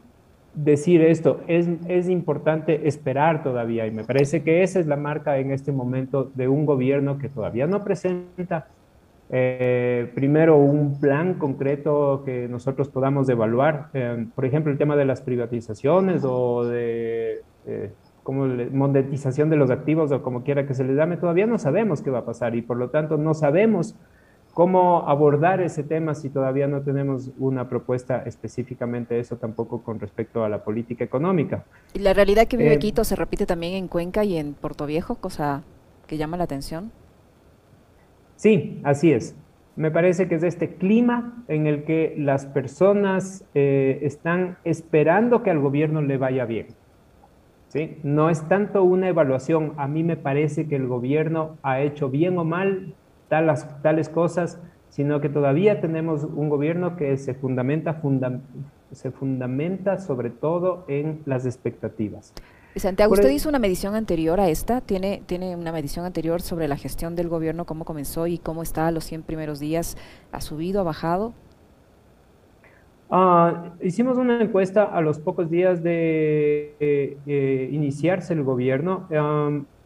decir 0.55 1.01
esto. 1.01 1.41
Es, 1.49 1.67
es, 1.89 2.11
importante 2.11 2.87
esperar 2.87 3.43
todavía 3.43 3.87
y 3.87 3.91
me 3.91 4.05
parece 4.05 4.43
que 4.43 4.63
esa 4.63 4.79
es 4.81 4.87
la 4.87 4.97
marca 4.97 5.39
en 5.39 5.51
este 5.51 5.73
momento 5.73 6.31
de 6.35 6.47
un 6.47 6.67
gobierno 6.67 7.17
que 7.17 7.31
todavía 7.31 7.67
no 7.67 7.83
presenta 7.83 8.69
eh, 9.31 10.11
primero 10.15 10.59
un 10.59 11.01
plan 11.01 11.35
concreto 11.35 12.23
que 12.27 12.47
nosotros 12.47 12.91
podamos 12.91 13.27
evaluar. 13.31 13.89
Eh, 13.95 14.27
por 14.35 14.45
ejemplo, 14.45 14.71
el 14.71 14.77
tema 14.77 14.95
de 14.95 15.07
las 15.07 15.23
privatizaciones 15.23 16.23
o 16.23 16.65
de 16.65 17.41
como 18.23 18.47
monetización 18.47 19.49
de 19.49 19.57
los 19.57 19.71
activos 19.71 20.13
o 20.13 20.23
como 20.23 20.43
quiera 20.43 20.67
que 20.67 20.75
se 20.75 20.85
les 20.85 20.97
llame, 20.97 21.17
todavía 21.17 21.47
no 21.47 21.59
sabemos 21.59 22.03
qué 22.03 22.11
va 22.11 22.19
a 22.19 22.25
pasar 22.27 22.55
y 22.55 22.61
por 22.63 22.77
lo 22.77 22.91
tanto 22.91 23.17
no 23.17 23.33
sabemos 23.33 23.97
cómo 24.55 25.09
abordar 25.09 25.61
ese 25.61 25.83
tema 25.83 26.15
si 26.15 26.31
todavía 26.31 26.67
no 26.67 26.83
tenemos 26.83 27.31
una 27.39 27.69
propuesta 27.69 28.23
específicamente 28.27 29.19
eso 29.19 29.37
tampoco 29.37 29.83
con 29.83 30.01
respecto 30.01 30.45
a 30.45 30.49
la 30.49 30.65
política 30.65 31.05
económica. 31.05 31.65
¿Y 31.95 32.01
la 32.01 32.13
realidad 32.13 32.47
que 32.47 32.57
vive 32.57 32.75
eh, 32.75 32.79
Quito 32.79 33.05
se 33.05 33.17
repite 33.17 33.47
también 33.47 33.75
en 33.75 33.89
Cuenca 33.89 34.25
y 34.25 34.37
en 34.37 34.55
Puerto 34.55 34.87
Viejo, 34.87 35.17
cosa 35.17 35.63
que 36.07 36.17
llama 36.17 36.37
la 36.37 36.45
atención? 36.45 36.91
Sí, 38.37 38.81
así 38.85 39.13
es. 39.13 39.37
Me 39.77 39.91
parece 39.91 40.29
que 40.29 40.35
es 40.35 40.43
este 40.43 40.75
clima 40.75 41.45
en 41.49 41.67
el 41.67 41.85
que 41.85 42.15
las 42.19 42.47
personas 42.47 43.45
eh, 43.55 44.01
están 44.03 44.59
esperando 44.65 45.43
que 45.43 45.51
al 45.51 45.61
gobierno 45.61 46.03
le 46.03 46.19
vaya 46.19 46.45
bien. 46.45 46.69
¿sí? 47.69 47.99
No 48.03 48.29
es 48.31 48.47
tanto 48.49 48.83
una 48.83 49.09
evaluación, 49.09 49.75
a 49.77 49.87
mí 49.87 50.03
me 50.03 50.17
parece 50.17 50.67
que 50.67 50.77
el 50.77 50.87
gobierno 50.87 51.57
ha 51.63 51.81
hecho 51.81 52.11
bien 52.11 52.37
o 52.39 52.45
mal 52.45 52.95
tales, 53.31 53.67
tales 53.81 54.11
cosas, 54.11 54.61
sino 54.91 55.23
que 55.23 55.31
todavía 55.31 55.81
tenemos 55.81 56.25
un 56.25 56.51
gobierno 56.51 56.97
que 56.97 57.17
se 57.17 57.33
fundamenta, 57.33 58.03
se 58.93 59.11
fundamenta 59.11 59.99
sobre 59.99 60.29
todo 60.29 60.85
en 60.89 61.23
las 61.25 61.47
expectativas. 61.47 62.35
Santiago, 62.77 63.15
usted 63.15 63.31
hizo 63.31 63.49
una 63.49 63.59
medición 63.59 63.95
anterior 63.95 64.39
a 64.39 64.49
esta, 64.49 64.81
¿Tiene, 64.81 65.23
tiene 65.27 65.57
una 65.57 65.73
medición 65.73 66.05
anterior 66.05 66.41
sobre 66.41 66.69
la 66.69 66.77
gestión 66.77 67.17
del 67.17 67.29
gobierno, 67.29 67.65
cómo 67.67 67.85
comenzó 67.85 68.27
y 68.27 68.39
cómo 68.39 68.63
está 68.63 68.87
a 68.87 68.91
los 68.91 69.05
100 69.05 69.23
primeros 69.23 69.59
días, 69.59 69.97
¿ha 70.31 70.41
subido, 70.41 70.81
ha 70.81 70.85
bajado? 70.85 71.33
Ah, 73.11 73.73
hicimos 73.83 74.19
una 74.19 74.41
encuesta 74.41 74.85
a 74.85 75.01
los 75.01 75.19
pocos 75.19 75.51
días 75.51 75.83
de 75.83 76.77
eh, 76.79 77.19
eh, 77.27 77.69
iniciarse 77.73 78.35
el 78.35 78.45
gobierno 78.45 79.09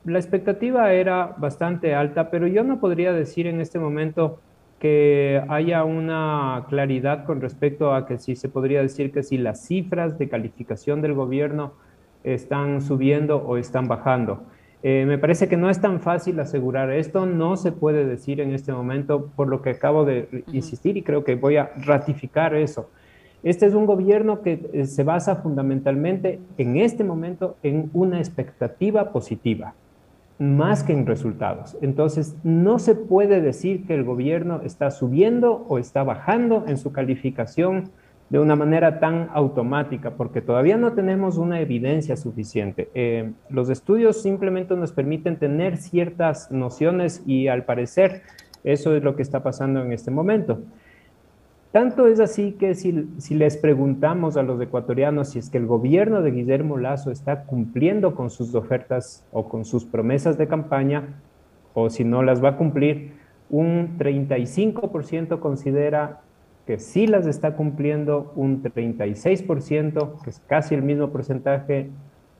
la 0.04 0.18
expectativa 0.18 0.92
era 0.92 1.34
bastante 1.38 1.94
alta, 1.94 2.30
pero 2.30 2.46
yo 2.46 2.62
no 2.62 2.78
podría 2.78 3.12
decir 3.12 3.46
en 3.46 3.60
este 3.60 3.78
momento 3.78 4.38
que 4.78 5.42
haya 5.48 5.84
una 5.84 6.66
claridad 6.68 7.24
con 7.24 7.40
respecto 7.40 7.94
a 7.94 8.06
que 8.06 8.18
si 8.18 8.36
se 8.36 8.50
podría 8.50 8.82
decir 8.82 9.12
que 9.12 9.22
si 9.22 9.38
las 9.38 9.64
cifras 9.64 10.18
de 10.18 10.28
calificación 10.28 11.00
del 11.00 11.14
gobierno 11.14 11.72
están 12.22 12.82
subiendo 12.82 13.38
o 13.38 13.56
están 13.56 13.88
bajando. 13.88 14.42
Eh, 14.82 15.06
me 15.06 15.16
parece 15.16 15.48
que 15.48 15.56
no 15.56 15.70
es 15.70 15.80
tan 15.80 16.00
fácil 16.00 16.38
asegurar 16.38 16.90
esto, 16.90 17.24
no 17.24 17.56
se 17.56 17.72
puede 17.72 18.04
decir 18.04 18.42
en 18.42 18.52
este 18.52 18.72
momento, 18.72 19.30
por 19.34 19.48
lo 19.48 19.62
que 19.62 19.70
acabo 19.70 20.04
de 20.04 20.44
insistir 20.52 20.98
y 20.98 21.02
creo 21.02 21.24
que 21.24 21.36
voy 21.36 21.56
a 21.56 21.72
ratificar 21.76 22.54
eso. 22.54 22.90
Este 23.42 23.64
es 23.64 23.72
un 23.72 23.86
gobierno 23.86 24.42
que 24.42 24.68
eh, 24.74 24.84
se 24.84 25.02
basa 25.02 25.36
fundamentalmente 25.36 26.40
en 26.58 26.76
este 26.76 27.04
momento 27.04 27.56
en 27.62 27.88
una 27.94 28.18
expectativa 28.18 29.10
positiva 29.12 29.74
más 30.38 30.82
que 30.82 30.92
en 30.92 31.06
resultados. 31.06 31.76
Entonces, 31.80 32.36
no 32.42 32.78
se 32.78 32.94
puede 32.94 33.40
decir 33.40 33.86
que 33.86 33.94
el 33.94 34.04
gobierno 34.04 34.60
está 34.64 34.90
subiendo 34.90 35.64
o 35.68 35.78
está 35.78 36.02
bajando 36.02 36.64
en 36.66 36.76
su 36.76 36.92
calificación 36.92 37.90
de 38.30 38.38
una 38.38 38.56
manera 38.56 38.98
tan 38.98 39.28
automática, 39.32 40.12
porque 40.12 40.40
todavía 40.40 40.76
no 40.76 40.94
tenemos 40.94 41.36
una 41.38 41.60
evidencia 41.60 42.16
suficiente. 42.16 42.88
Eh, 42.94 43.32
los 43.48 43.68
estudios 43.70 44.22
simplemente 44.22 44.74
nos 44.74 44.92
permiten 44.92 45.36
tener 45.36 45.76
ciertas 45.76 46.50
nociones 46.50 47.22
y 47.26 47.48
al 47.48 47.64
parecer 47.64 48.22
eso 48.64 48.96
es 48.96 49.04
lo 49.04 49.14
que 49.14 49.22
está 49.22 49.42
pasando 49.42 49.82
en 49.82 49.92
este 49.92 50.10
momento. 50.10 50.62
Tanto 51.74 52.06
es 52.06 52.20
así 52.20 52.52
que 52.52 52.76
si, 52.76 52.92
les 53.30 53.56
preguntamos 53.56 54.36
a 54.36 54.44
los 54.44 54.60
ecuatorianos 54.60 55.30
si 55.30 55.40
es 55.40 55.50
que 55.50 55.58
el 55.58 55.66
gobierno 55.66 56.22
de 56.22 56.30
Guillermo 56.30 56.78
Lazo 56.78 57.10
está 57.10 57.46
cumpliendo 57.46 58.14
con 58.14 58.30
sus 58.30 58.54
ofertas 58.54 59.26
o 59.32 59.48
con 59.48 59.64
sus 59.64 59.84
promesas 59.84 60.38
de 60.38 60.46
campaña, 60.46 61.20
o 61.72 61.90
si 61.90 62.04
no 62.04 62.22
las 62.22 62.44
va 62.44 62.50
a 62.50 62.56
cumplir, 62.56 63.14
un 63.50 63.98
35% 63.98 65.40
considera 65.40 66.20
que 66.64 66.78
sí 66.78 67.08
las 67.08 67.26
está 67.26 67.56
cumpliendo, 67.56 68.32
un 68.36 68.62
36%, 68.62 70.22
que 70.22 70.30
es 70.30 70.38
casi 70.46 70.76
el 70.76 70.82
mismo 70.82 71.10
porcentaje, 71.10 71.90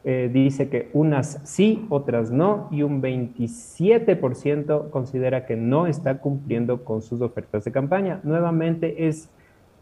eh, 0.07 0.29
dice 0.31 0.69
que 0.69 0.91
unas 0.93 1.41
sí, 1.45 1.87
otras 1.89 2.31
no, 2.31 2.69
y 2.71 2.83
un 2.83 3.01
27% 3.01 4.91
considera 4.91 5.47
que 5.47 5.57
no 5.57 5.87
está 5.87 6.19
cumpliendo 6.19 6.85
con 6.85 7.01
sus 7.01 7.23
ofertas 7.23 7.65
de 7.65 7.73
campaña. 7.73 8.21
Nuevamente 8.23 9.07
es, 9.09 9.31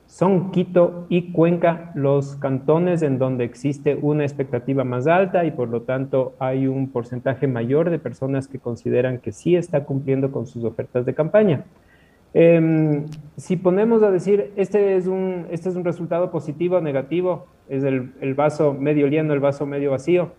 son 0.06 0.52
Quito 0.52 1.06
y 1.08 1.32
Cuenca 1.32 1.90
los 1.96 2.36
cantones 2.36 3.02
en 3.02 3.18
donde 3.18 3.42
existe 3.42 3.98
una 4.00 4.22
expectativa 4.22 4.84
más 4.84 5.08
alta 5.08 5.44
y 5.44 5.50
por 5.50 5.68
lo 5.68 5.82
tanto 5.82 6.34
hay 6.38 6.68
un 6.68 6.90
porcentaje 6.90 7.48
mayor 7.48 7.90
de 7.90 7.98
personas 7.98 8.46
que 8.46 8.60
consideran 8.60 9.18
que 9.18 9.32
sí 9.32 9.56
está 9.56 9.84
cumpliendo 9.84 10.30
con 10.30 10.46
sus 10.46 10.62
ofertas 10.62 11.04
de 11.04 11.14
campaña. 11.14 11.64
Em, 12.34 13.06
si 13.36 13.56
ponemos 13.56 14.02
a 14.02 14.10
decir, 14.10 14.52
este 14.56 14.96
es, 14.96 15.06
un, 15.06 15.46
este 15.50 15.68
es 15.68 15.76
un 15.76 15.84
resultado 15.84 16.30
positivo 16.30 16.76
o 16.76 16.80
negativo, 16.80 17.46
es 17.68 17.84
el, 17.84 18.12
el, 18.20 18.34
vaso 18.34 18.74
medio 18.74 19.06
lleno, 19.06 19.34
el 19.34 19.40
vaso 19.40 19.66
medio 19.66 19.90
vacío. 19.90 20.32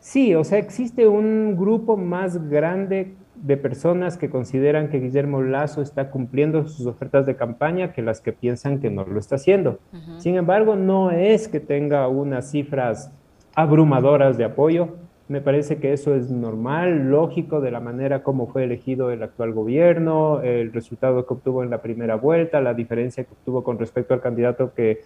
Sí, 0.00 0.34
o 0.34 0.44
sea, 0.44 0.58
existe 0.58 1.06
un 1.06 1.56
grupo 1.56 1.96
más 1.96 2.48
grande 2.48 3.14
de 3.42 3.56
personas 3.56 4.18
que 4.18 4.28
consideran 4.28 4.88
que 4.88 5.00
Guillermo 5.00 5.42
Lazo 5.42 5.82
está 5.82 6.10
cumpliendo 6.10 6.66
sus 6.66 6.86
ofertas 6.86 7.26
de 7.26 7.36
campaña 7.36 7.92
que 7.92 8.02
las 8.02 8.20
que 8.20 8.32
piensan 8.32 8.80
que 8.80 8.90
no 8.90 9.04
lo 9.04 9.18
está 9.18 9.36
haciendo. 9.36 9.78
Sin 10.18 10.36
embargo, 10.36 10.76
no 10.76 11.10
es 11.10 11.48
que 11.48 11.60
tenga 11.60 12.06
unas 12.08 12.50
cifras 12.50 13.12
abrumadoras 13.54 14.36
de 14.36 14.44
apoyo, 14.44 14.96
me 15.30 15.40
parece 15.40 15.76
que 15.76 15.92
eso 15.92 16.16
es 16.16 16.28
normal, 16.28 17.08
lógico 17.08 17.60
de 17.60 17.70
la 17.70 17.78
manera 17.78 18.24
como 18.24 18.48
fue 18.48 18.64
elegido 18.64 19.12
el 19.12 19.22
actual 19.22 19.52
gobierno, 19.52 20.40
el 20.40 20.72
resultado 20.72 21.24
que 21.24 21.34
obtuvo 21.34 21.62
en 21.62 21.70
la 21.70 21.80
primera 21.80 22.16
vuelta, 22.16 22.60
la 22.60 22.74
diferencia 22.74 23.22
que 23.22 23.30
obtuvo 23.32 23.62
con 23.62 23.78
respecto 23.78 24.12
al 24.12 24.20
candidato 24.20 24.74
que 24.74 25.02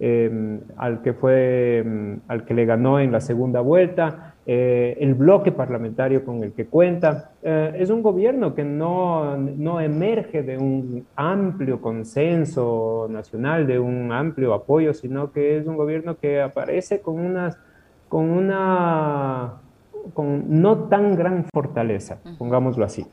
em, 0.00 0.60
al 0.78 1.02
que 1.02 1.12
fue, 1.12 1.78
em, 1.80 2.20
al 2.26 2.46
que 2.46 2.54
le 2.54 2.64
ganó 2.64 3.00
en 3.00 3.12
la 3.12 3.20
segunda 3.20 3.60
vuelta, 3.60 4.34
eh, 4.46 4.96
el 4.98 5.14
bloque 5.14 5.52
parlamentario 5.52 6.24
con 6.24 6.42
el 6.42 6.52
que 6.52 6.66
cuenta. 6.66 7.32
Eh, 7.42 7.74
es 7.78 7.90
un 7.90 8.02
gobierno 8.02 8.54
que 8.54 8.64
no, 8.64 9.36
no 9.36 9.80
emerge 9.80 10.42
de 10.42 10.56
un 10.56 11.06
amplio 11.16 11.82
consenso 11.82 13.08
nacional, 13.10 13.66
de 13.66 13.78
un 13.78 14.10
amplio 14.10 14.54
apoyo, 14.54 14.94
sino 14.94 15.32
que 15.32 15.58
es 15.58 15.66
un 15.66 15.76
gobierno 15.76 16.16
que 16.18 16.40
aparece 16.40 17.00
con 17.00 17.18
unas, 17.18 17.58
con 18.08 18.30
una, 18.30 19.60
con 20.14 20.60
no 20.60 20.84
tan 20.84 21.16
gran 21.16 21.44
fortaleza, 21.52 22.18
pongámoslo 22.38 22.84
así. 22.84 23.06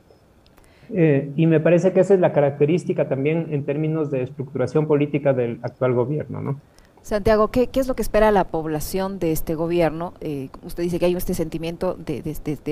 Eh, 0.93 1.31
y 1.35 1.47
me 1.47 1.59
parece 1.59 1.93
que 1.93 2.01
esa 2.01 2.13
es 2.13 2.19
la 2.19 2.33
característica 2.33 3.07
también 3.07 3.47
en 3.51 3.65
términos 3.65 4.11
de 4.11 4.23
estructuración 4.23 4.85
política 4.85 5.33
del 5.33 5.59
actual 5.63 5.93
gobierno, 5.93 6.41
¿no? 6.41 6.59
Santiago, 7.03 7.49
¿qué, 7.49 7.69
es 7.73 7.87
lo 7.89 7.97
que 7.97 8.01
espera 8.01 8.31
la 8.31 8.45
población 8.45 9.19
de 9.19 9.33
este 9.33 9.55
gobierno? 9.55 10.13
Eh, 10.21 10.47
usted 10.63 10.83
dice 10.83 10.99
que 10.99 11.05
hay 11.05 11.15
este 11.15 11.33
sentimiento 11.33 11.95
de, 11.95 12.23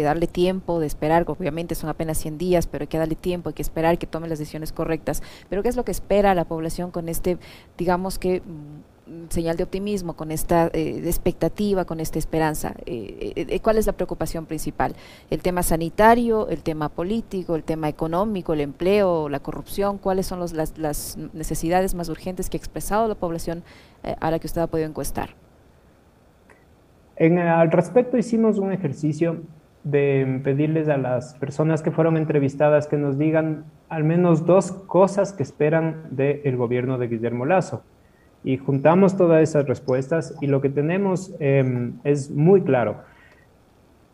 darle 0.01 0.25
tiempo, 0.25 0.79
de 0.79 0.87
esperar, 0.87 1.25
obviamente 1.27 1.75
son 1.75 1.89
apenas 1.89 2.17
100 2.19 2.37
días, 2.37 2.65
pero 2.65 2.83
hay 2.83 2.87
que 2.87 2.97
darle 2.97 3.15
tiempo, 3.15 3.49
hay 3.49 3.55
que 3.55 3.61
esperar 3.61 3.97
que 3.97 4.07
tome 4.07 4.29
las 4.29 4.39
decisiones 4.39 4.71
correctas. 4.71 5.21
Pero 5.49 5.63
¿qué 5.63 5.67
es 5.67 5.75
lo 5.75 5.83
que 5.83 5.91
espera 5.91 6.33
la 6.33 6.45
población 6.45 6.91
con 6.91 7.09
este, 7.09 7.39
digamos 7.77 8.17
que 8.19 8.39
mm, 8.39 8.90
señal 9.29 9.57
de 9.57 9.63
optimismo, 9.63 10.13
con 10.13 10.31
esta 10.31 10.67
eh, 10.73 11.01
expectativa, 11.05 11.85
con 11.85 11.99
esta 11.99 12.19
esperanza? 12.19 12.73
Eh, 12.85 13.33
eh, 13.35 13.59
¿Cuál 13.59 13.77
es 13.77 13.87
la 13.87 13.93
preocupación 13.93 14.45
principal? 14.45 14.95
¿El 15.29 15.41
tema 15.41 15.63
sanitario, 15.63 16.49
el 16.49 16.63
tema 16.63 16.89
político, 16.89 17.55
el 17.55 17.63
tema 17.63 17.89
económico, 17.89 18.53
el 18.53 18.61
empleo, 18.61 19.29
la 19.29 19.39
corrupción? 19.39 19.97
¿Cuáles 19.97 20.27
son 20.27 20.39
las, 20.39 21.17
necesidades 21.33 21.95
más 21.95 22.09
urgentes 22.09 22.49
que 22.49 22.57
ha 22.57 22.59
expresado 22.59 23.07
la 23.07 23.15
población 23.15 23.63
a 24.03 24.31
la 24.31 24.39
que 24.39 24.47
usted 24.47 24.61
ha 24.61 24.67
podido 24.67 24.87
encuestar? 24.87 25.31
En, 27.15 27.37
al 27.37 27.71
respecto 27.71 28.17
hicimos 28.17 28.57
un 28.57 28.71
ejercicio 28.71 29.41
de 29.83 30.41
pedirles 30.43 30.87
a 30.89 30.97
las 30.97 31.35
personas 31.35 31.81
que 31.81 31.91
fueron 31.91 32.17
entrevistadas 32.17 32.87
que 32.87 32.97
nos 32.97 33.17
digan 33.17 33.65
al 33.89 34.03
menos 34.03 34.45
dos 34.45 34.71
cosas 34.71 35.33
que 35.33 35.43
esperan 35.43 36.07
del 36.11 36.55
gobierno 36.55 36.97
de 36.97 37.07
Guillermo 37.07 37.45
Lazo 37.45 37.83
y 38.43 38.57
juntamos 38.57 39.17
todas 39.17 39.41
esas 39.41 39.67
respuestas 39.67 40.35
y 40.41 40.47
lo 40.47 40.61
que 40.61 40.69
tenemos 40.69 41.33
em, 41.39 41.93
es 42.03 42.31
muy 42.31 42.61
claro. 42.61 42.97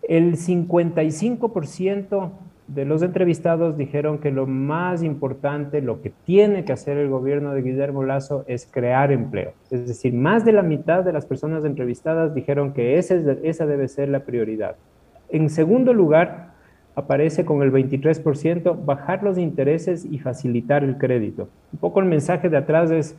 El 0.03 0.37
55% 0.37 2.31
de 2.67 2.83
los 2.83 3.01
entrevistados 3.01 3.77
dijeron 3.77 4.19
que 4.19 4.29
lo 4.31 4.45
más 4.45 5.01
importante, 5.01 5.81
lo 5.81 6.01
que 6.01 6.11
tiene 6.25 6.65
que 6.65 6.73
hacer 6.73 6.97
el 6.97 7.09
gobierno 7.09 7.53
de 7.53 7.61
Guillermo 7.61 8.03
Lazo 8.03 8.43
es 8.47 8.67
crear 8.69 9.11
empleo. 9.11 9.53
Es 9.71 9.87
decir, 9.87 10.13
más 10.13 10.43
de 10.43 10.51
la 10.51 10.63
mitad 10.63 11.03
de 11.03 11.13
las 11.13 11.25
personas 11.25 11.63
entrevistadas 11.63 12.35
dijeron 12.35 12.73
que 12.73 12.97
esa, 12.97 13.15
esa 13.43 13.65
debe 13.65 13.87
ser 13.87 14.09
la 14.09 14.19
prioridad. 14.19 14.75
En 15.29 15.49
segundo 15.49 15.93
lugar, 15.93 16.57
aparece 16.95 17.45
con 17.45 17.61
el 17.61 17.71
23% 17.71 18.83
bajar 18.83 19.23
los 19.23 19.37
intereses 19.37 20.03
y 20.03 20.19
facilitar 20.19 20.83
el 20.83 20.97
crédito. 20.97 21.47
Un 21.71 21.79
poco 21.79 21.99
el 21.99 22.07
mensaje 22.07 22.49
de 22.49 22.57
atrás 22.57 22.89
es 22.89 23.15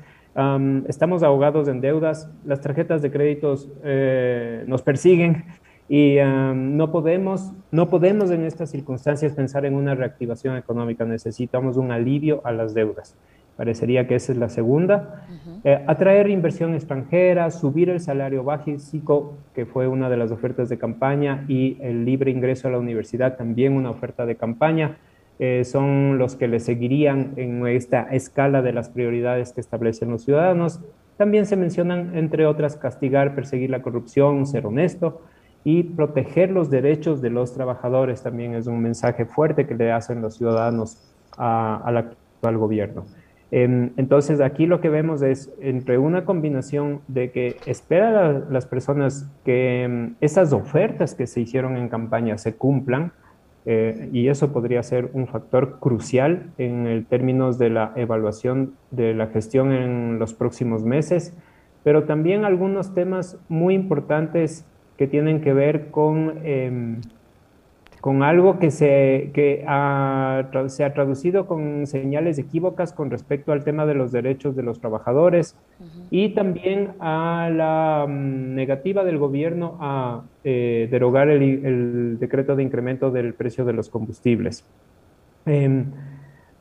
estamos 0.86 1.22
ahogados 1.22 1.68
en 1.68 1.80
deudas, 1.80 2.30
las 2.44 2.60
tarjetas 2.60 3.02
de 3.02 3.10
créditos 3.10 3.68
eh, 3.82 4.64
nos 4.66 4.82
persiguen 4.82 5.44
y 5.88 6.16
no, 6.54 6.92
podemos, 6.92 7.52
no 7.70 7.88
podemos 7.88 8.30
en 8.30 8.44
estas 8.44 8.70
circunstancias 8.70 9.32
pensar 9.32 9.64
en 9.64 9.74
una 9.74 9.94
reactivación 9.94 10.56
económica, 10.56 11.04
necesitamos 11.04 11.76
un 11.76 11.90
alivio 11.92 12.40
a 12.44 12.52
las 12.52 12.74
deudas. 12.74 13.16
Parecería 13.58 14.06
que 14.06 14.14
esa 14.14 14.30
es 14.30 14.38
la 14.38 14.50
segunda. 14.50 15.24
Eh, 15.64 15.82
atraer 15.88 16.30
inversión 16.30 16.74
extranjera, 16.74 17.50
subir 17.50 17.90
el 17.90 17.98
salario 17.98 18.44
básico, 18.44 19.34
que 19.52 19.66
fue 19.66 19.88
una 19.88 20.08
de 20.08 20.16
las 20.16 20.30
ofertas 20.30 20.68
de 20.68 20.78
campaña, 20.78 21.44
y 21.48 21.76
el 21.80 22.04
libre 22.04 22.30
ingreso 22.30 22.68
a 22.68 22.70
la 22.70 22.78
universidad, 22.78 23.36
también 23.36 23.72
una 23.72 23.90
oferta 23.90 24.26
de 24.26 24.36
campaña. 24.36 24.98
Eh, 25.38 25.64
son 25.64 26.18
los 26.18 26.34
que 26.34 26.48
le 26.48 26.58
seguirían 26.58 27.34
en 27.36 27.64
esta 27.66 28.02
escala 28.02 28.60
de 28.60 28.72
las 28.72 28.88
prioridades 28.88 29.52
que 29.52 29.60
establecen 29.60 30.10
los 30.10 30.24
ciudadanos. 30.24 30.80
También 31.16 31.46
se 31.46 31.56
mencionan, 31.56 32.16
entre 32.16 32.46
otras, 32.46 32.76
castigar, 32.76 33.34
perseguir 33.34 33.70
la 33.70 33.82
corrupción, 33.82 34.46
ser 34.46 34.66
honesto 34.66 35.22
y 35.64 35.84
proteger 35.84 36.50
los 36.50 36.70
derechos 36.70 37.20
de 37.20 37.30
los 37.30 37.54
trabajadores. 37.54 38.22
También 38.22 38.54
es 38.54 38.66
un 38.66 38.80
mensaje 38.80 39.26
fuerte 39.26 39.66
que 39.66 39.74
le 39.74 39.92
hacen 39.92 40.22
los 40.22 40.36
ciudadanos 40.36 40.98
al 41.36 41.96
actual 41.96 42.58
gobierno. 42.58 43.04
Em, 43.50 43.92
entonces, 43.96 44.40
aquí 44.40 44.66
lo 44.66 44.80
que 44.80 44.90
vemos 44.90 45.22
es 45.22 45.50
entre 45.60 45.98
una 45.98 46.24
combinación 46.24 47.00
de 47.08 47.30
que 47.30 47.56
espera 47.64 48.44
las 48.50 48.66
personas 48.66 49.30
que 49.44 49.84
em, 49.84 50.14
esas 50.20 50.52
ofertas 50.52 51.14
que 51.14 51.26
se 51.26 51.40
hicieron 51.40 51.76
en 51.76 51.88
campaña 51.88 52.36
se 52.38 52.56
cumplan, 52.56 53.12
eh, 53.70 54.08
y 54.14 54.28
eso 54.28 54.50
podría 54.50 54.82
ser 54.82 55.10
un 55.12 55.26
factor 55.26 55.78
crucial 55.78 56.46
en 56.56 56.86
el 56.86 57.04
términos 57.04 57.58
de 57.58 57.68
la 57.68 57.92
evaluación 57.96 58.72
de 58.90 59.12
la 59.12 59.26
gestión 59.26 59.72
en 59.72 60.18
los 60.18 60.32
próximos 60.32 60.84
meses, 60.84 61.36
pero 61.84 62.04
también 62.04 62.46
algunos 62.46 62.94
temas 62.94 63.38
muy 63.50 63.74
importantes 63.74 64.64
que 64.96 65.06
tienen 65.06 65.42
que 65.42 65.52
ver 65.52 65.90
con 65.90 66.38
em, 66.44 67.02
con 68.00 68.22
algo 68.22 68.58
que, 68.58 68.70
se, 68.70 69.30
que 69.34 69.64
ha, 69.66 70.44
se 70.68 70.84
ha 70.84 70.92
traducido 70.92 71.46
con 71.46 71.86
señales 71.86 72.38
equívocas 72.38 72.92
con 72.92 73.10
respecto 73.10 73.52
al 73.52 73.64
tema 73.64 73.86
de 73.86 73.94
los 73.94 74.12
derechos 74.12 74.54
de 74.54 74.62
los 74.62 74.80
trabajadores 74.80 75.56
y 76.10 76.30
también 76.30 76.92
a 77.00 77.50
la 77.52 78.06
mm, 78.08 78.54
negativa 78.54 79.04
del 79.04 79.18
gobierno 79.18 79.76
a 79.80 80.22
eh, 80.44 80.88
derogar 80.90 81.28
el, 81.28 82.18
decreto 82.18 82.56
de 82.56 82.62
incremento 82.62 83.10
del 83.10 83.34
precio 83.34 83.64
de 83.64 83.72
los 83.72 83.88
combustibles. 83.88 84.64
Em, 85.46 85.86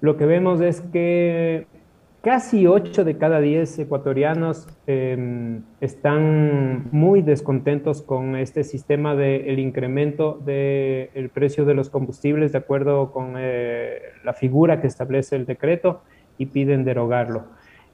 lo 0.02 0.18
que 0.18 0.26
vemos 0.26 0.62
es 0.62 0.82
que 0.82 1.68
Casi 2.28 2.68
8 2.68 3.06
de 3.06 3.18
cada 3.18 3.40
10 3.40 3.80
ecuatorianos 3.80 4.68
em, 4.86 5.62
están 5.80 6.90
muy 6.92 7.22
descontentos 7.22 8.02
con 8.02 8.36
este 8.36 8.66
sistema 8.66 9.16
del 9.16 9.60
incremento 9.60 10.38
del 10.44 11.30
precio 11.30 11.64
de 11.64 11.74
los 11.74 11.90
combustibles 11.90 12.52
de 12.52 12.58
acuerdo 12.58 13.14
con 13.14 13.36
eh, 13.38 14.02
la 14.26 14.34
figura 14.34 14.82
que 14.82 14.88
establece 14.88 15.38
el 15.38 15.46
decreto 15.46 16.02
y 16.38 16.48
piden 16.48 16.84
derogarlo. 16.84 17.46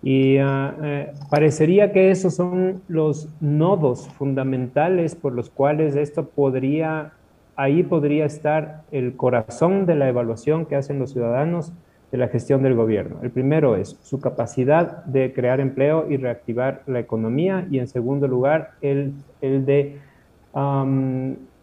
Y 0.02 0.38
ah, 0.38 0.78
eh, 0.82 1.14
parecería 1.30 1.92
que 1.92 2.10
esos 2.10 2.34
son 2.34 2.82
los 2.88 3.30
nodos 3.40 4.10
fundamentales 4.18 5.14
por 5.14 5.34
los 5.34 5.52
cuales 5.52 5.96
esto 5.96 6.28
podría, 6.30 7.14
ahí 7.56 7.84
podría 7.84 8.26
estar 8.26 8.82
el 8.92 9.16
corazón 9.16 9.86
de 9.86 9.94
la 9.94 10.10
evaluación 10.10 10.66
que 10.66 10.76
hacen 10.76 10.98
los 10.98 11.12
ciudadanos 11.12 11.72
de 12.14 12.20
la 12.20 12.28
gestión 12.28 12.62
del 12.62 12.76
gobierno. 12.76 13.18
El 13.24 13.32
primero 13.32 13.76
es 13.76 13.98
su 14.04 14.22
capacidad 14.22 15.04
de 15.06 15.34
crear 15.34 15.60
empleo 15.60 16.06
y 16.12 16.18
reactivar 16.18 16.84
la 16.86 17.00
economía 17.00 17.66
y 17.72 17.80
en 17.80 17.88
segundo 17.88 18.28
lugar 18.28 18.74
el, 18.82 19.14
el 19.42 19.66
de 19.66 19.98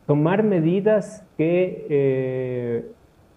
tomar 0.07 0.43
medidas 0.43 1.25
que 1.39 1.87
eh, 1.89 2.85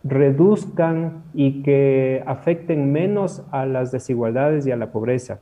reduzcan 0.03 1.21
y 1.35 1.61
que 1.61 2.23
afecten 2.25 2.91
menos 2.91 3.45
a 3.51 3.67
las 3.67 3.91
desigualdades 3.91 4.65
y 4.65 4.71
a 4.71 4.75
la 4.75 4.91
pobreza. 4.91 5.39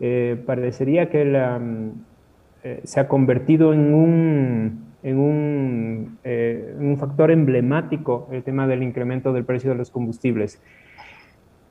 Eh, 0.00 0.42
parecería 0.44 1.08
que 1.08 1.22
eh, 2.64 2.80
se 2.82 2.98
ha 2.98 3.06
convertido 3.06 3.72
en 3.72 3.94
un, 3.94 4.86
en 5.04 5.18
un, 5.20 6.18
un 6.80 6.96
factor 6.98 7.30
emblemático 7.30 8.26
el 8.32 8.42
tema 8.42 8.66
del 8.66 8.82
incremento 8.82 9.32
del 9.32 9.44
precio 9.44 9.70
de 9.70 9.76
los 9.76 9.92
combustibles. 9.92 10.60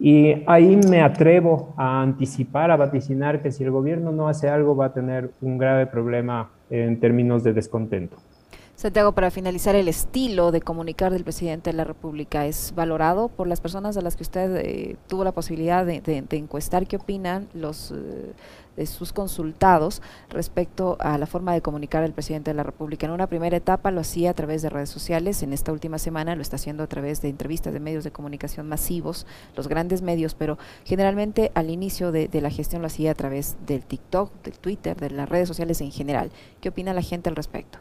Y 0.03 0.41
ahí 0.47 0.79
me 0.89 1.03
atrevo 1.03 1.75
a 1.77 2.01
anticipar, 2.01 2.71
a 2.71 2.75
vaticinar 2.75 3.43
que 3.43 3.51
si 3.51 3.63
el 3.63 3.69
gobierno 3.69 4.11
no 4.11 4.27
hace 4.27 4.49
algo 4.49 4.75
va 4.75 4.87
a 4.87 4.93
tener 4.93 5.29
un 5.41 5.59
grave 5.59 5.85
problema 5.85 6.49
en 6.71 6.99
términos 6.99 7.43
de 7.43 7.53
descontento. 7.53 8.17
Santiago, 8.81 9.11
para 9.11 9.29
finalizar, 9.29 9.75
el 9.75 9.87
estilo 9.87 10.51
de 10.51 10.59
comunicar 10.59 11.11
del 11.11 11.23
presidente 11.23 11.69
de 11.69 11.77
la 11.77 11.83
República 11.83 12.47
es 12.47 12.73
valorado 12.73 13.27
por 13.27 13.45
las 13.45 13.61
personas 13.61 13.95
a 13.95 14.01
las 14.01 14.15
que 14.15 14.23
usted 14.23 14.55
eh, 14.55 14.97
tuvo 15.05 15.23
la 15.23 15.33
posibilidad 15.33 15.85
de, 15.85 16.25
encuestar 16.31 16.87
qué 16.87 16.95
opinan 16.95 17.47
los 17.53 17.91
eh, 17.91 18.87
sus 18.87 19.13
consultados 19.13 20.01
respecto 20.31 20.97
a 20.99 21.19
la 21.19 21.27
forma 21.27 21.53
de 21.53 21.61
comunicar 21.61 22.01
del 22.01 22.13
presidente 22.13 22.49
de 22.49 22.55
la 22.55 22.63
República. 22.63 23.05
En 23.05 23.11
una 23.11 23.27
primera 23.27 23.55
etapa 23.55 23.91
lo 23.91 24.01
hacía 24.01 24.31
a 24.31 24.33
través 24.33 24.63
de 24.63 24.69
redes 24.69 24.89
sociales, 24.89 25.43
en 25.43 25.53
esta 25.53 25.71
última 25.71 25.99
semana 25.99 26.35
lo 26.35 26.41
está 26.41 26.55
haciendo 26.55 26.81
a 26.81 26.87
través 26.87 27.21
de 27.21 27.29
entrevistas 27.29 27.73
de 27.73 27.79
medios 27.79 28.03
de 28.03 28.09
comunicación 28.09 28.67
masivos, 28.67 29.27
los 29.55 29.67
grandes 29.67 30.01
medios, 30.01 30.33
pero 30.33 30.57
generalmente 30.85 31.51
al 31.53 31.69
inicio 31.69 32.11
de, 32.11 32.29
de 32.29 32.41
la 32.41 32.49
gestión 32.49 32.81
lo 32.81 32.87
hacía 32.87 33.11
a 33.11 33.15
través 33.15 33.57
del 33.67 33.85
TikTok, 33.85 34.41
del 34.41 34.57
Twitter, 34.57 34.97
de 34.97 35.11
las 35.11 35.29
redes 35.29 35.47
sociales 35.47 35.81
en 35.81 35.91
general. 35.91 36.31
¿Qué 36.61 36.69
opina 36.69 36.95
la 36.95 37.03
gente 37.03 37.29
al 37.29 37.35
respecto? 37.35 37.77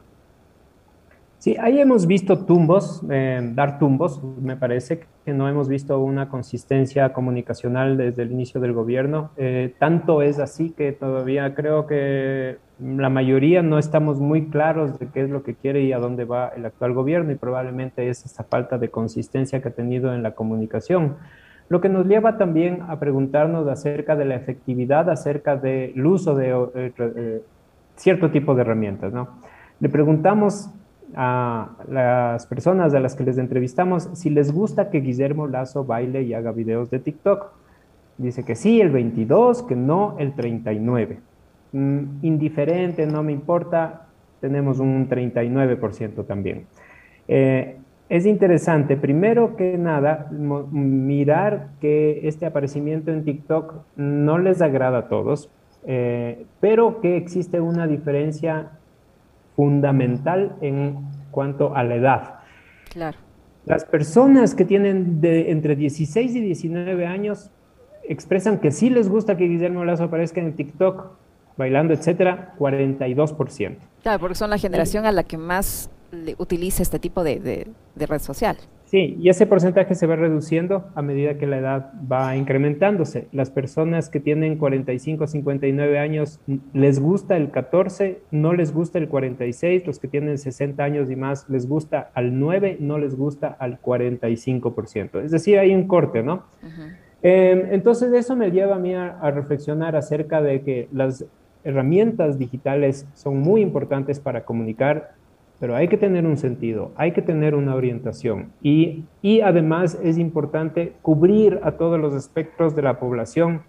Sí, 1.41 1.57
ahí 1.59 1.81
hemos 1.81 2.07
visto 2.07 2.45
tumbos, 2.45 3.03
eh, 3.09 3.41
dar 3.55 3.79
tumbos, 3.79 4.23
me 4.43 4.59
parece 4.59 5.07
que 5.25 5.33
no 5.33 5.49
hemos 5.49 5.71
visto 5.71 5.99
una 5.99 6.29
consistencia 6.29 7.15
comunicacional 7.15 7.97
desde 7.97 8.25
el 8.25 8.33
inicio 8.33 8.61
del 8.61 8.75
gobierno. 8.75 9.31
Eh, 9.39 9.75
tanto 9.79 10.21
es 10.21 10.39
así 10.39 10.69
que 10.73 10.93
todavía 10.93 11.55
creo 11.55 11.87
que 11.87 12.59
la 12.79 13.09
mayoría 13.09 13.63
no 13.63 13.79
estamos 13.79 14.21
muy 14.21 14.51
claros 14.51 14.99
de 14.99 15.09
qué 15.09 15.23
es 15.23 15.31
lo 15.31 15.43
que 15.43 15.55
quiere 15.55 15.81
y 15.81 15.95
a 15.95 15.99
dónde 15.99 16.27
va 16.27 16.49
el 16.49 16.67
actual 16.67 16.93
gobierno 16.93 17.33
y 17.33 17.37
probablemente 17.37 18.11
es 18.11 18.27
esa 18.27 18.45
falta 18.45 18.77
de 18.77 18.91
consistencia 18.91 19.63
que 19.63 19.69
ha 19.69 19.73
tenido 19.73 20.13
en 20.13 20.23
la 20.23 20.33
comunicación. 20.33 21.17
Lo 21.71 21.81
que 21.81 21.89
nos 21.89 22.05
lleva 22.05 22.37
también 22.37 22.83
a 22.87 22.99
preguntarnos 23.01 23.67
acerca 23.67 24.15
de 24.15 24.27
la 24.27 24.35
efectividad, 24.35 25.09
acerca 25.09 25.57
del 25.57 26.05
uso 26.05 26.35
de 26.35 26.69
eh, 26.75 27.43
cierto 27.97 28.31
tipo 28.31 28.55
de 28.55 28.61
herramientas, 28.61 29.11
¿no? 29.15 29.41
Le 29.81 29.89
preguntamos 29.89 30.69
a 31.17 31.71
las 31.89 32.47
personas 32.47 32.95
a 32.95 33.01
las 33.01 33.15
que 33.15 33.25
les 33.25 33.39
entrevistamos 33.39 34.09
si 34.15 34.31
les 34.31 34.53
gusta 34.53 34.91
que 34.91 35.01
Guillermo 35.01 35.47
Lazo 35.47 35.85
baile 35.85 36.23
y 36.23 36.35
haga 36.35 36.53
videos 36.53 36.91
de 36.91 36.99
TikTok. 36.99 37.53
Dice 38.19 38.45
que 38.45 38.55
sí, 38.55 38.81
el 38.81 38.91
22, 38.91 39.63
que 39.63 39.77
no, 39.77 40.17
el 40.19 40.35
39. 40.35 41.19
Mm, 41.73 42.03
indiferente, 42.23 43.07
no 43.07 43.23
me 43.23 43.33
importa, 43.33 44.07
tenemos 44.41 44.79
un 44.79 45.09
39% 45.09 46.27
también. 46.27 46.67
Eh, 47.29 47.77
es 48.09 48.27
interesante, 48.27 48.97
primero 48.97 49.55
que 49.55 49.79
nada, 49.79 50.29
mirar 50.33 51.69
que 51.81 52.27
este 52.27 52.45
aparecimiento 52.45 53.13
en 53.13 53.25
TikTok 53.25 53.75
no 53.95 54.37
les 54.39 54.61
agrada 54.61 54.99
a 54.99 55.09
todos, 55.09 55.49
eh, 55.87 56.45
pero 56.61 57.01
que 57.01 57.17
existe 57.17 57.61
una 57.61 57.87
diferencia 57.87 58.73
fundamental 59.61 60.57
en 60.63 60.97
cuanto 61.31 61.77
a 61.77 61.85
la 61.85 61.95
edad. 61.97 62.35
Claro. 62.89 63.19
Las 63.67 63.85
personas 63.85 64.55
que 64.55 64.65
tienen 64.65 65.21
de 65.21 65.51
entre 65.51 65.77
16 65.77 66.35
y 66.35 66.41
19 66.41 67.07
años 67.07 67.51
expresan 68.09 68.59
que 68.59 68.71
sí 68.71 68.89
les 68.89 69.11
gusta 69.11 69.37
que 69.37 69.45
Guillermo 69.45 69.85
Lazo 69.85 70.05
aparezca 70.05 70.41
en 70.41 70.57
TikTok, 70.57 71.11
bailando, 71.59 71.93
etcétera, 71.93 72.55
42%. 72.59 73.77
Claro, 74.03 74.19
porque 74.19 74.35
son 74.35 74.49
la 74.49 74.57
generación 74.57 75.05
a 75.05 75.13
la 75.13 75.25
que 75.25 75.37
más 75.37 75.91
utiliza 76.39 76.83
este 76.83 76.99
tipo 76.99 77.23
de 77.23 77.67
red 77.97 78.19
social. 78.19 78.57
Sí, 78.91 79.17
y 79.21 79.29
ese 79.29 79.47
porcentaje 79.47 79.95
se 79.95 80.09
va 80.09 80.17
reduciendo 80.17 80.91
a 80.97 81.03
medida 81.03 81.39
que 81.39 81.47
la 81.47 81.59
edad 81.59 81.93
va 82.11 82.35
incrementándose. 82.35 83.29
Las 83.31 83.49
personas 83.49 84.09
que 84.09 84.19
tienen 84.19 84.59
45, 84.59 85.29
59 85.29 85.97
años 86.01 86.41
les 86.73 86.99
gusta 86.99 87.37
el 87.37 87.53
14, 87.53 88.21
no 88.33 88.53
les 88.53 88.75
gusta 88.75 88.99
el 88.99 89.09
46, 89.09 89.87
los 89.87 90.01
que 90.01 90.09
tienen 90.09 90.39
60 90.39 90.83
años 90.83 91.09
y 91.09 91.15
más 91.15 91.49
les 91.49 91.69
gusta 91.69 92.11
al 92.15 92.41
9, 92.41 92.79
no 92.81 92.99
les 92.99 93.15
gusta 93.15 93.47
al 93.61 93.81
45%. 93.81 95.23
Es 95.23 95.31
decir, 95.31 95.61
hay 95.61 95.73
un 95.73 95.87
corte, 95.87 96.25
¿no? 96.25 96.47
Em, 97.23 97.67
entonces 97.71 98.13
eso 98.13 98.35
me 98.35 98.51
lleva 98.51 98.75
a 98.75 98.81
mí 98.81 98.93
a 98.93 99.31
reflexionar 99.31 99.95
acerca 99.95 100.43
de 100.43 100.63
que 100.63 100.89
las 100.91 101.25
herramientas 101.63 102.41
digitales 102.41 103.07
son 103.15 103.39
muy 103.39 103.61
importantes 103.61 104.19
para 104.19 104.45
comunicar 104.45 105.20
pero 105.61 105.77
hay 105.77 105.89
que 105.89 105.99
tener 105.99 106.27
un 106.27 106.39
sentido, 106.39 106.91
hay 106.97 107.13
que 107.13 107.21
tener 107.21 107.55
una 107.55 107.75
orientación 107.75 108.51
y, 108.63 109.05
y 109.21 109.43
además 109.43 110.01
es 110.03 110.17
importante 110.17 110.95
cubrir 111.03 111.61
a 111.63 111.73
todos 111.73 112.01
los 112.01 112.15
espectros 112.15 112.75
de 112.75 112.83
la 112.83 112.99
población. 112.99 113.63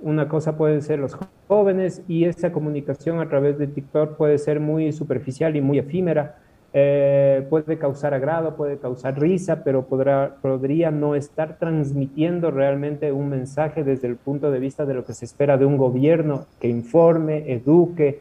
Una 0.00 0.28
cosa 0.28 0.56
puede 0.56 0.82
ser 0.82 1.00
los 1.00 1.18
jóvenes 1.48 2.04
y 2.06 2.24
esa 2.24 2.52
comunicación 2.52 3.18
a 3.18 3.28
través 3.28 3.58
de 3.58 3.66
TikTok 3.66 4.16
puede 4.16 4.38
ser 4.38 4.60
muy 4.60 4.92
superficial 4.92 5.56
y 5.56 5.60
muy 5.62 5.78
efímera. 5.78 6.36
Eh, 6.74 7.46
puede 7.48 7.78
causar 7.78 8.12
agrado, 8.12 8.54
puede 8.54 8.76
causar 8.76 9.18
risa, 9.18 9.64
pero 9.64 9.86
podrá, 9.86 10.36
podría 10.42 10.90
no 10.90 11.14
estar 11.14 11.58
transmitiendo 11.58 12.50
realmente 12.50 13.10
un 13.10 13.30
mensaje 13.30 13.84
desde 13.84 14.06
el 14.06 14.16
punto 14.16 14.50
de 14.50 14.60
vista 14.60 14.84
de 14.84 14.92
lo 14.92 15.04
que 15.04 15.14
se 15.14 15.24
espera 15.24 15.56
de 15.56 15.64
un 15.64 15.78
gobierno 15.78 16.44
que 16.60 16.68
informe, 16.68 17.50
eduque, 17.50 18.20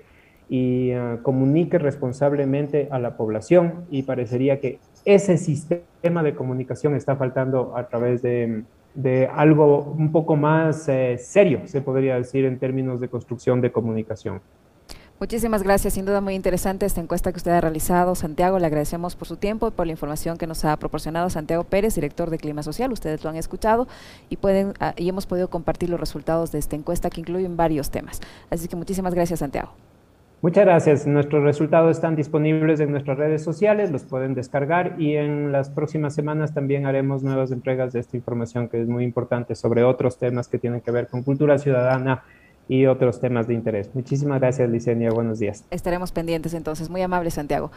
y 0.50 0.92
ah, 0.92 1.20
comunique 1.24 1.78
responsablemente 1.78 2.88
a 2.92 3.00
la 3.00 3.18
población 3.18 3.86
y 3.90 4.04
parecería 4.04 4.60
que 4.60 4.80
ese 5.06 5.38
sistema 5.38 6.24
de 6.24 6.36
comunicación 6.36 6.96
está 6.96 7.16
faltando 7.16 7.76
a 7.78 7.88
través 7.88 8.22
de, 8.22 8.64
algo 9.34 9.96
un 9.98 10.12
poco 10.12 10.36
más 10.36 10.90
eh, 10.90 11.18
serio, 11.18 11.62
se 11.66 11.82
podría 11.82 12.16
decir, 12.16 12.46
en 12.46 12.60
términos 12.60 13.00
de 13.00 13.08
construcción 13.08 13.62
de 13.62 13.72
comunicación. 13.72 14.42
Muchísimas 15.20 15.64
gracias, 15.64 15.96
sin 15.96 16.06
duda 16.06 16.22
muy 16.22 16.36
interesante 16.36 16.86
esta 16.86 17.02
encuesta 17.02 17.32
que 17.32 17.38
usted 17.38 17.52
ha 17.52 17.62
realizado. 17.62 18.14
Santiago, 18.14 18.60
le 18.60 18.68
agradecemos 18.68 19.16
por 19.16 19.28
su 19.28 19.38
tiempo 19.38 19.68
y 19.68 19.72
por 19.72 19.88
la 19.88 19.94
información 19.94 20.38
que 20.38 20.46
nos 20.46 20.64
ha 20.64 20.78
proporcionado 20.78 21.32
Santiago 21.32 21.64
Pérez, 21.64 21.96
director 21.96 22.30
de 22.30 22.38
Clima 22.38 22.62
Social. 22.62 22.92
Ustedes 22.92 23.24
lo 23.24 23.32
han 23.32 23.36
escuchado 23.36 23.88
y 24.30 24.38
pueden 24.38 24.74
ah, 24.80 24.94
y 24.96 25.10
hemos 25.10 25.26
podido 25.26 25.50
compartir 25.50 25.90
los 25.90 26.00
resultados 26.00 26.52
de 26.52 26.60
esta 26.60 26.76
encuesta 26.76 27.10
que 27.10 27.22
incluyen 27.22 27.58
varios 27.58 27.90
temas. 27.90 28.22
Así 28.52 28.68
que 28.68 28.76
muchísimas 28.76 29.16
gracias, 29.16 29.40
Santiago. 29.40 29.72
Muchas 30.42 30.66
gracias. 30.66 31.08
Nuestros 31.08 31.44
resultados 31.44 31.98
están 31.98 32.16
disponibles 32.16 32.80
en 32.80 32.92
nuestras 32.92 33.18
redes 33.18 33.44
sociales, 33.44 33.92
los 33.92 34.04
pueden 34.04 34.36
descargar 34.36 34.96
y 35.00 35.16
en 35.16 35.52
las 35.52 35.72
próximas 35.72 36.14
semanas 36.14 36.54
también 36.54 36.86
haremos 36.86 37.24
nuevas 37.24 37.52
entregas 37.52 37.92
de 37.92 38.00
esta 38.00 38.18
información 38.18 38.70
que 38.70 38.80
es 38.80 38.88
muy 38.88 39.04
importante 39.04 39.56
sobre 39.56 39.84
otros 39.84 40.20
temas 40.20 40.48
que 40.48 40.60
tienen 40.60 40.82
que 40.82 40.92
ver 40.92 41.08
con 41.08 41.24
cultura 41.24 41.58
ciudadana 41.58 42.24
y 42.68 42.86
otros 42.86 43.20
temas 43.20 43.48
de 43.48 43.56
interés. 43.56 43.90
Muchísimas 43.96 44.40
gracias, 44.40 44.70
Licenia. 44.70 45.10
Buenos 45.10 45.40
días. 45.40 45.66
Estaremos 45.72 46.12
pendientes 46.12 46.54
entonces. 46.54 46.90
Muy 46.90 47.02
amable, 47.02 47.32
Santiago. 47.32 47.72